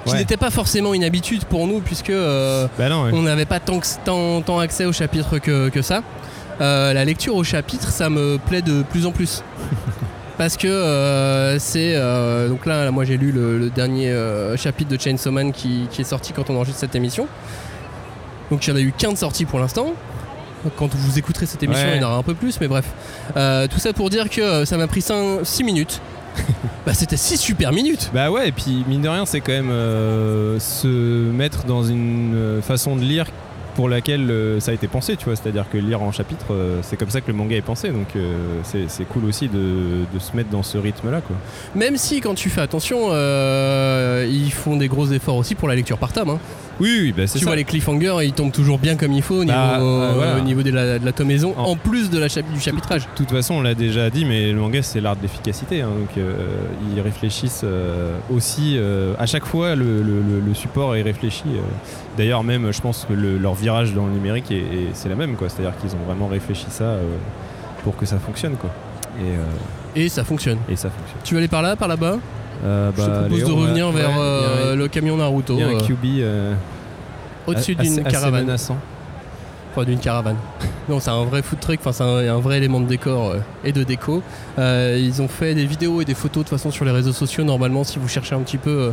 [0.05, 0.19] qui Ouais.
[0.19, 3.05] n'était pas forcément une habitude pour nous, puisque euh, Bah non.
[3.05, 3.11] ouais.
[3.15, 6.03] on n'avait pas tant, que- tant, tant accès au chapitre que, que ça,
[6.61, 9.45] euh, la lecture au chapitre, ça me plaît de plus en plus.
[10.43, 11.93] Parce que euh, c'est.
[11.95, 15.53] euh, donc là, là, moi j'ai lu le, le dernier euh, chapitre de Chainsaw Man
[15.53, 17.29] qui, qui est sorti quand on enregistre cette émission.
[18.51, 19.93] Donc il y en a eu qu'un de pour l'instant.
[20.77, 21.95] Quand vous écouterez cette émission, Ouais.
[21.99, 22.87] il y en aura un peu plus, mais bref.
[23.71, 25.01] Tout ça pour dire que ça m'a pris
[25.45, 26.01] 6 minutes.
[26.87, 29.71] bah c'était 6 super minutes Bah ouais, et puis mine de rien, c'est quand même
[30.59, 33.27] se mettre dans une façon de lire
[33.75, 35.37] pour laquelle euh, ça a été pensé, tu vois.
[35.37, 38.17] C'est-à-dire que lire en chapitre, euh, c'est comme ça que le manga est pensé, donc
[38.17, 41.37] euh, c'est cool aussi de, se mettre dans ce rythme-là, quoi.
[41.75, 45.99] Même si quand tu fais attention, ils font des gros efforts aussi pour la lecture
[45.99, 46.31] par tome.
[46.31, 46.39] hein.
[46.81, 47.51] Oui, oui, bah c'est Tu ça.
[47.51, 50.37] vois les cliffhangers, ils tombent toujours bien comme il faut au niveau, Bah, euh, voilà.
[50.39, 53.03] au niveau de la, de la tomaison, En- en plus de la du chapitrage.
[53.03, 55.83] De toute façon, on l'a déjà dit, mais le manga c'est l'art de l'efficacité.
[55.83, 56.35] hein, donc euh,
[56.95, 58.77] ils réfléchissent euh, aussi.
[58.79, 61.45] euh, à chaque fois, le, le- le- le support est réfléchi.
[61.49, 61.61] euh.
[62.17, 65.15] D'ailleurs, même, je pense que le- leur virage dans le numérique, est, est- c'est la
[65.15, 65.37] même.
[65.37, 65.49] quoi.
[65.49, 67.03] C'est-à-dire qu'ils ont vraiment réfléchi ça euh,
[67.85, 68.57] pour que ça fonctionne.
[68.57, 68.71] Quoi.
[69.21, 69.45] Et, euh,
[70.05, 70.59] Et ça fonctionne.
[70.69, 71.21] et ça fonctionne.
[71.23, 72.17] Tu veux aller par là, par là-bas?
[72.65, 75.63] Euh, Je te bah, propose de revenir vers euh, un- le camion Naruto, Il y
[75.65, 76.55] a un QB euh,
[77.47, 78.45] au-dessus d'une caravane.
[78.45, 78.77] menaçant.
[79.73, 80.37] Enfin, d'une caravane.
[80.89, 83.35] Non, c'est un vrai food truck, enfin, c'est un, un vrai élément de décor
[83.65, 84.21] et de déco.
[84.59, 87.45] Ils ont fait des vidéos et des photos de toute façon sur les réseaux sociaux.
[87.45, 88.93] Normalement, si vous cherchez un petit peu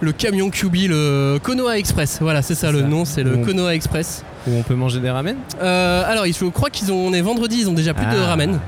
[0.00, 2.18] le camion QB, le Konoha Express.
[2.20, 3.38] Voilà, c'est ça le nom, c'est le.
[3.38, 4.24] Konoha Express.
[4.46, 7.58] Où on peut manger des ramen Euh, alors, je crois qu'ils ont, on est vendredi,
[7.62, 8.28] ils ont déjà plus de Ah.
[8.28, 8.60] ramen.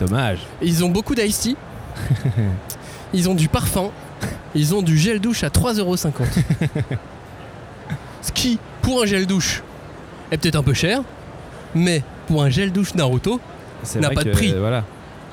[0.00, 0.38] Dommage.
[0.62, 1.56] Ils ont beaucoup d'ice tea.
[3.14, 3.90] Ils ont du parfum.
[4.54, 6.12] Ils ont du gel douche à 3,50€.
[8.22, 9.62] Ce qui, pour un gel douche,
[10.30, 11.00] est peut-être un peu cher.
[11.74, 13.40] Mais pour un gel douche Naruto,
[14.00, 14.52] N'a pas de prix.
[14.52, 14.84] euh, Voilà.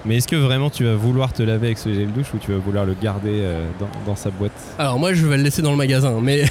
[0.06, 2.52] Mais est-ce que vraiment tu vas vouloir te laver avec ce gel douche ou tu
[2.54, 4.54] vas vouloir le garder euh, dans, dans sa boîte?
[4.80, 6.46] Alors moi je vais le laisser dans le magasin, mais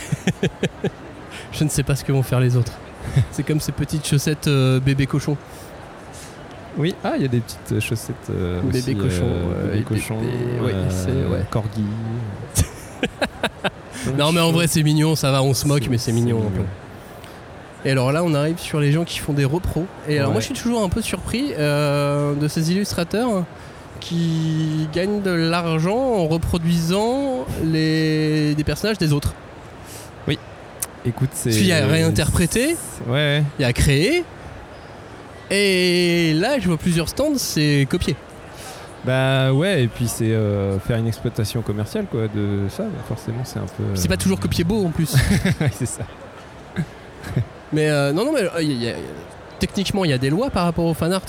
[1.52, 2.72] je ne sais pas ce que vont faire les autres.
[3.32, 5.36] C'est comme ces petites chaussettes euh, bébé cochon.
[6.78, 9.78] Oui, ah, il y a des petites chaussettes euh, Bébé aussi, cochon, euh, ouais, bébé
[9.78, 11.44] et cochon, bébé- ouais, euh, c'est- ouais.
[11.50, 11.84] corgi.
[14.16, 16.42] Non mais en vrai c'est mignon, ça va, on se moque, mais c'est mignon.
[17.84, 19.86] Et alors là, on arrive sur les gens qui font des repros.
[20.08, 20.34] Et alors Ouais.
[20.34, 23.44] moi, je suis toujours un peu surpris euh, de ces illustrateurs
[24.00, 29.34] qui gagnent de l'argent en reproduisant les des personnages des autres.
[31.06, 31.50] Écoute, c'est.
[31.50, 32.76] Qu'il y a réinterprété,
[33.08, 33.42] ouais.
[33.58, 34.24] il y a créé.
[35.50, 38.16] Et là, je vois plusieurs stands, c'est copié.
[39.04, 43.58] Bah ouais, et puis c'est euh, faire une exploitation commerciale quoi de ça, forcément c'est
[43.60, 43.82] un peu.
[43.84, 45.14] euh, C'est pas toujours copié beau en plus.
[45.60, 46.02] Ouais, c'est ça.
[47.72, 48.94] mais euh, non, non, mais euh, il y a-
[49.60, 51.22] techniquement, il y a des lois par rapport au fan art.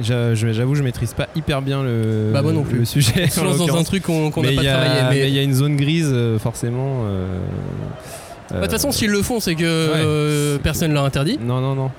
[0.00, 2.78] J'a- je- J'avoue, je maîtrise pas hyper bien le, Bah, moi non plus.
[2.80, 3.24] le sujet.
[3.26, 3.86] On se en lance dans un l'occurrence.
[3.86, 5.02] truc qu'on qu'on n'a mais pas il y a- travaillé.
[5.02, 7.02] mais Mais il y a une zone grise euh, forcément.
[7.04, 7.40] euh,
[8.50, 11.38] Bah, De toute façon, s'ils le font, c'est que euh, personne ne leur interdit.
[11.42, 11.90] Non, non, non.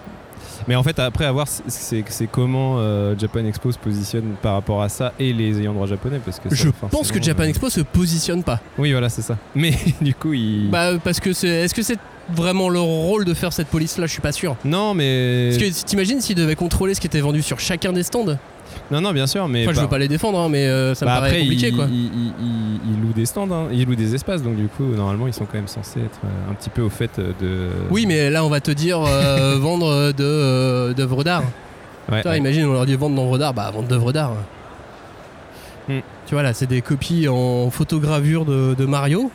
[0.70, 4.84] Mais en fait, après, à voir, c'est- comment euh, Japan Expo se positionne par rapport
[4.84, 6.22] à ça et les ayants droit japonais.
[6.24, 8.60] Parce que ça, Je pense que Japan euh, Expo se positionne pas.
[8.78, 9.36] Oui, voilà, c'est ça.
[9.56, 10.70] Mais du coup, il.
[10.70, 11.48] Bah parce que c'est.
[11.48, 11.98] Est-ce que c'est
[12.36, 14.56] vraiment leur rôle de faire cette police là Je suis pas sûr.
[14.66, 15.50] non, mais.
[15.58, 18.38] Parce que t'imagines s'ils devaient contrôler ce qui était vendu sur chacun des stands
[18.92, 19.64] Non, non, bien sûr, mais.
[19.64, 21.42] Enfin, je par- veux pas les défendre, hein, mais euh, ça me Bah, paraît après,
[21.42, 21.86] compliqué ils, quoi.
[21.90, 23.68] ils- ils- ils- ils louent des stands, hein.
[23.72, 26.52] ils louent des espaces, donc du coup, normalement, ils sont quand même censés être euh,
[26.52, 27.68] un petit peu au fait euh, de.
[27.92, 31.44] Oui, mais là on va te dire euh, vendre de euh, d'œuvres d'art.
[32.12, 32.38] Ouais, Toi, ouais.
[32.40, 34.34] imagine, on leur dit vendre d'œuvres d'art, bah vendre d'œuvres d'art.
[35.88, 36.00] Hmm.
[36.28, 39.32] Tu vois là, c'est des copies en photogravure de, de Mario.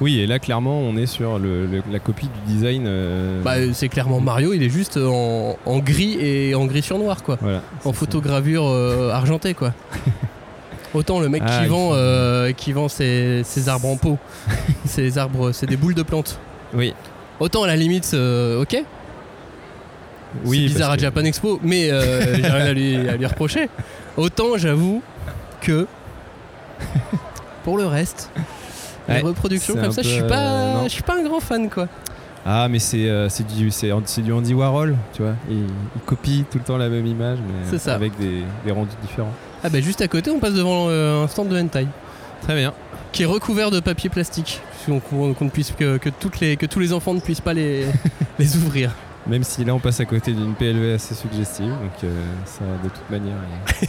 [0.00, 2.84] Oui, et là, clairement, on est sur le- le- la copie du design.
[2.86, 6.98] euh, Bah c'est clairement Mario, il est juste en, en gris et en gris sur
[6.98, 7.38] noir quoi.
[7.40, 7.62] voilà.
[7.84, 9.72] En photogravure euh, argentée quoi.
[10.94, 13.96] Autant le mec Ah, qui il vend faut- euh, qui vend ses, ses arbres en
[13.96, 14.18] pot,
[14.84, 16.38] ces arbres, c'est des boules de plantes.
[16.74, 16.92] Oui.
[17.40, 18.76] Autant à la limite, ok,
[20.44, 21.88] Oui, c'est bizarre à que- Japan Expo, mais
[22.34, 23.68] j'ai rien à lui, à lui reprocher.
[24.18, 25.02] Autant j'avoue
[25.62, 25.86] que
[27.64, 28.30] pour le reste,
[29.08, 30.84] Ouais, reproductions c'est comme ça, je suis euh, pas, non.
[30.84, 31.88] je suis pas un grand fan quoi.
[32.48, 33.70] Ah, mais c'est euh, du,
[34.22, 35.34] du Andy Warhol, tu vois.
[35.50, 35.64] Il,
[35.96, 37.94] il copie tout le temps la même image, mais ça.
[37.94, 39.32] avec des, des rendus différents.
[39.64, 41.88] Ah bah juste à côté, on passe devant euh, un stand de hentai.
[42.42, 42.72] Très bien.
[43.10, 44.60] qui est recouvert de papier plastique.
[45.10, 47.86] Qu'on ne puisse que, que toutes les, que tous les enfants ne puissent pas les,
[48.38, 48.92] les ouvrir.
[49.26, 52.12] Même si là, on passe à côté d'une PLV assez suggestive, donc euh,
[52.44, 53.34] ça, de toute manière,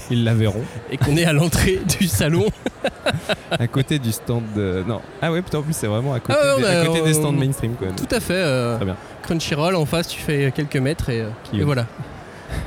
[0.10, 0.64] ils la verront.
[0.90, 2.46] Et qu'on est à l'entrée du salon.
[3.60, 4.84] À côté du stand de.
[4.88, 5.02] Non.
[5.22, 7.02] Ah ouais, putain, en plus, c'est vraiment à côté, Ah ouais, des, bah, à côté
[7.02, 7.88] des stands on- mainstream, quoi.
[7.96, 8.34] Tout à fait.
[8.36, 8.96] euh, Très bien.
[9.24, 11.86] Crunchyroll en face, tu fais quelques mètres et, euh, et voilà.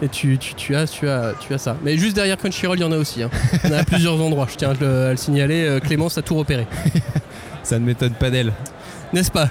[0.03, 1.76] Et tu, tu, tu as, tu, as, tu as ça.
[1.82, 3.22] Mais juste derrière Crunchyroll, il y en a aussi.
[3.22, 3.30] hein.
[3.64, 4.47] En a à plusieurs endroits.
[4.51, 5.64] Je tiens à le, à le signaler.
[5.66, 6.66] euh, Clémence a tout repéré.
[7.62, 8.53] Ça ne m'étonne pas d'elle.
[9.12, 9.49] N'est-ce pas?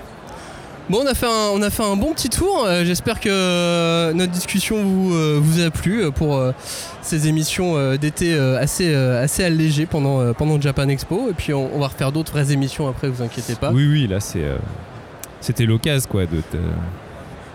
[0.89, 2.65] Bon, on a fait un, on a fait un bon petit tour.
[2.65, 6.41] Euh, J'espère que euh, notre discussion vous, euh, a plu pour
[7.03, 8.93] ces émissions d'été assez,
[9.43, 11.29] allégées pendant, pendant Japan Expo.
[11.29, 13.71] Et puis on, va refaire d'autres vraies émissions après, vous inquiétez pas.
[13.71, 14.45] Oui, oui, là, c'est.
[15.41, 16.41] C'était l'occasion, quoi, de.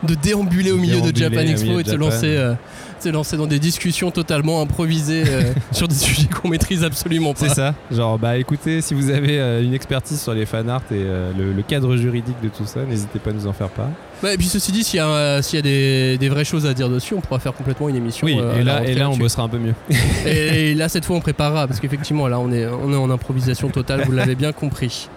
[0.06, 2.04] De déambuler au milieu de Japan Expo et de de se Japan.
[2.06, 2.54] lancer, euh,
[3.00, 7.48] se lancer dans des discussions totalement improvisées euh, sur des sujets qu'on maîtrise absolument pas.
[7.48, 7.74] C'est ça.
[7.90, 10.94] Genre, bah écoutez, si vous avez euh, une expertise sur les fanarts et
[11.38, 13.88] le, le cadre juridique de tout ça, n'hésitez pas à nous en faire part.
[14.22, 16.66] Ouais, et puis ceci dit, s'il y a, s'il y a des, des vraies choses
[16.66, 18.26] à dire dessus, on pourra faire complètement une émission.
[18.26, 19.74] Oui, et là, rentrée et là on bossera un peu mieux.
[20.26, 23.10] Et, et là, cette fois, on préparera parce qu'effectivement, là, on est, on est en
[23.10, 25.08] improvisation totale, vous l'avez bien compris.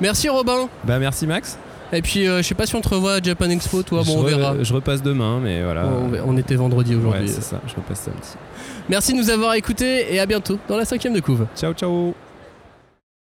[0.00, 0.68] Merci Robin.
[0.84, 1.58] Bah merci Max.
[1.92, 4.08] Et puis, euh, je sais pas si on te revoit à Japan Expo, toi, je,
[4.08, 4.54] bon, on re- verra.
[4.62, 5.86] je repasse demain, mais voilà.
[5.86, 7.22] On, on était vendredi aujourd'hui.
[7.22, 8.28] Ouais, c'est ça, je repasse samedi.
[8.90, 11.46] Merci de nous avoir écoutés et à bientôt dans la cinquième de couve.
[11.56, 12.14] Ciao, ciao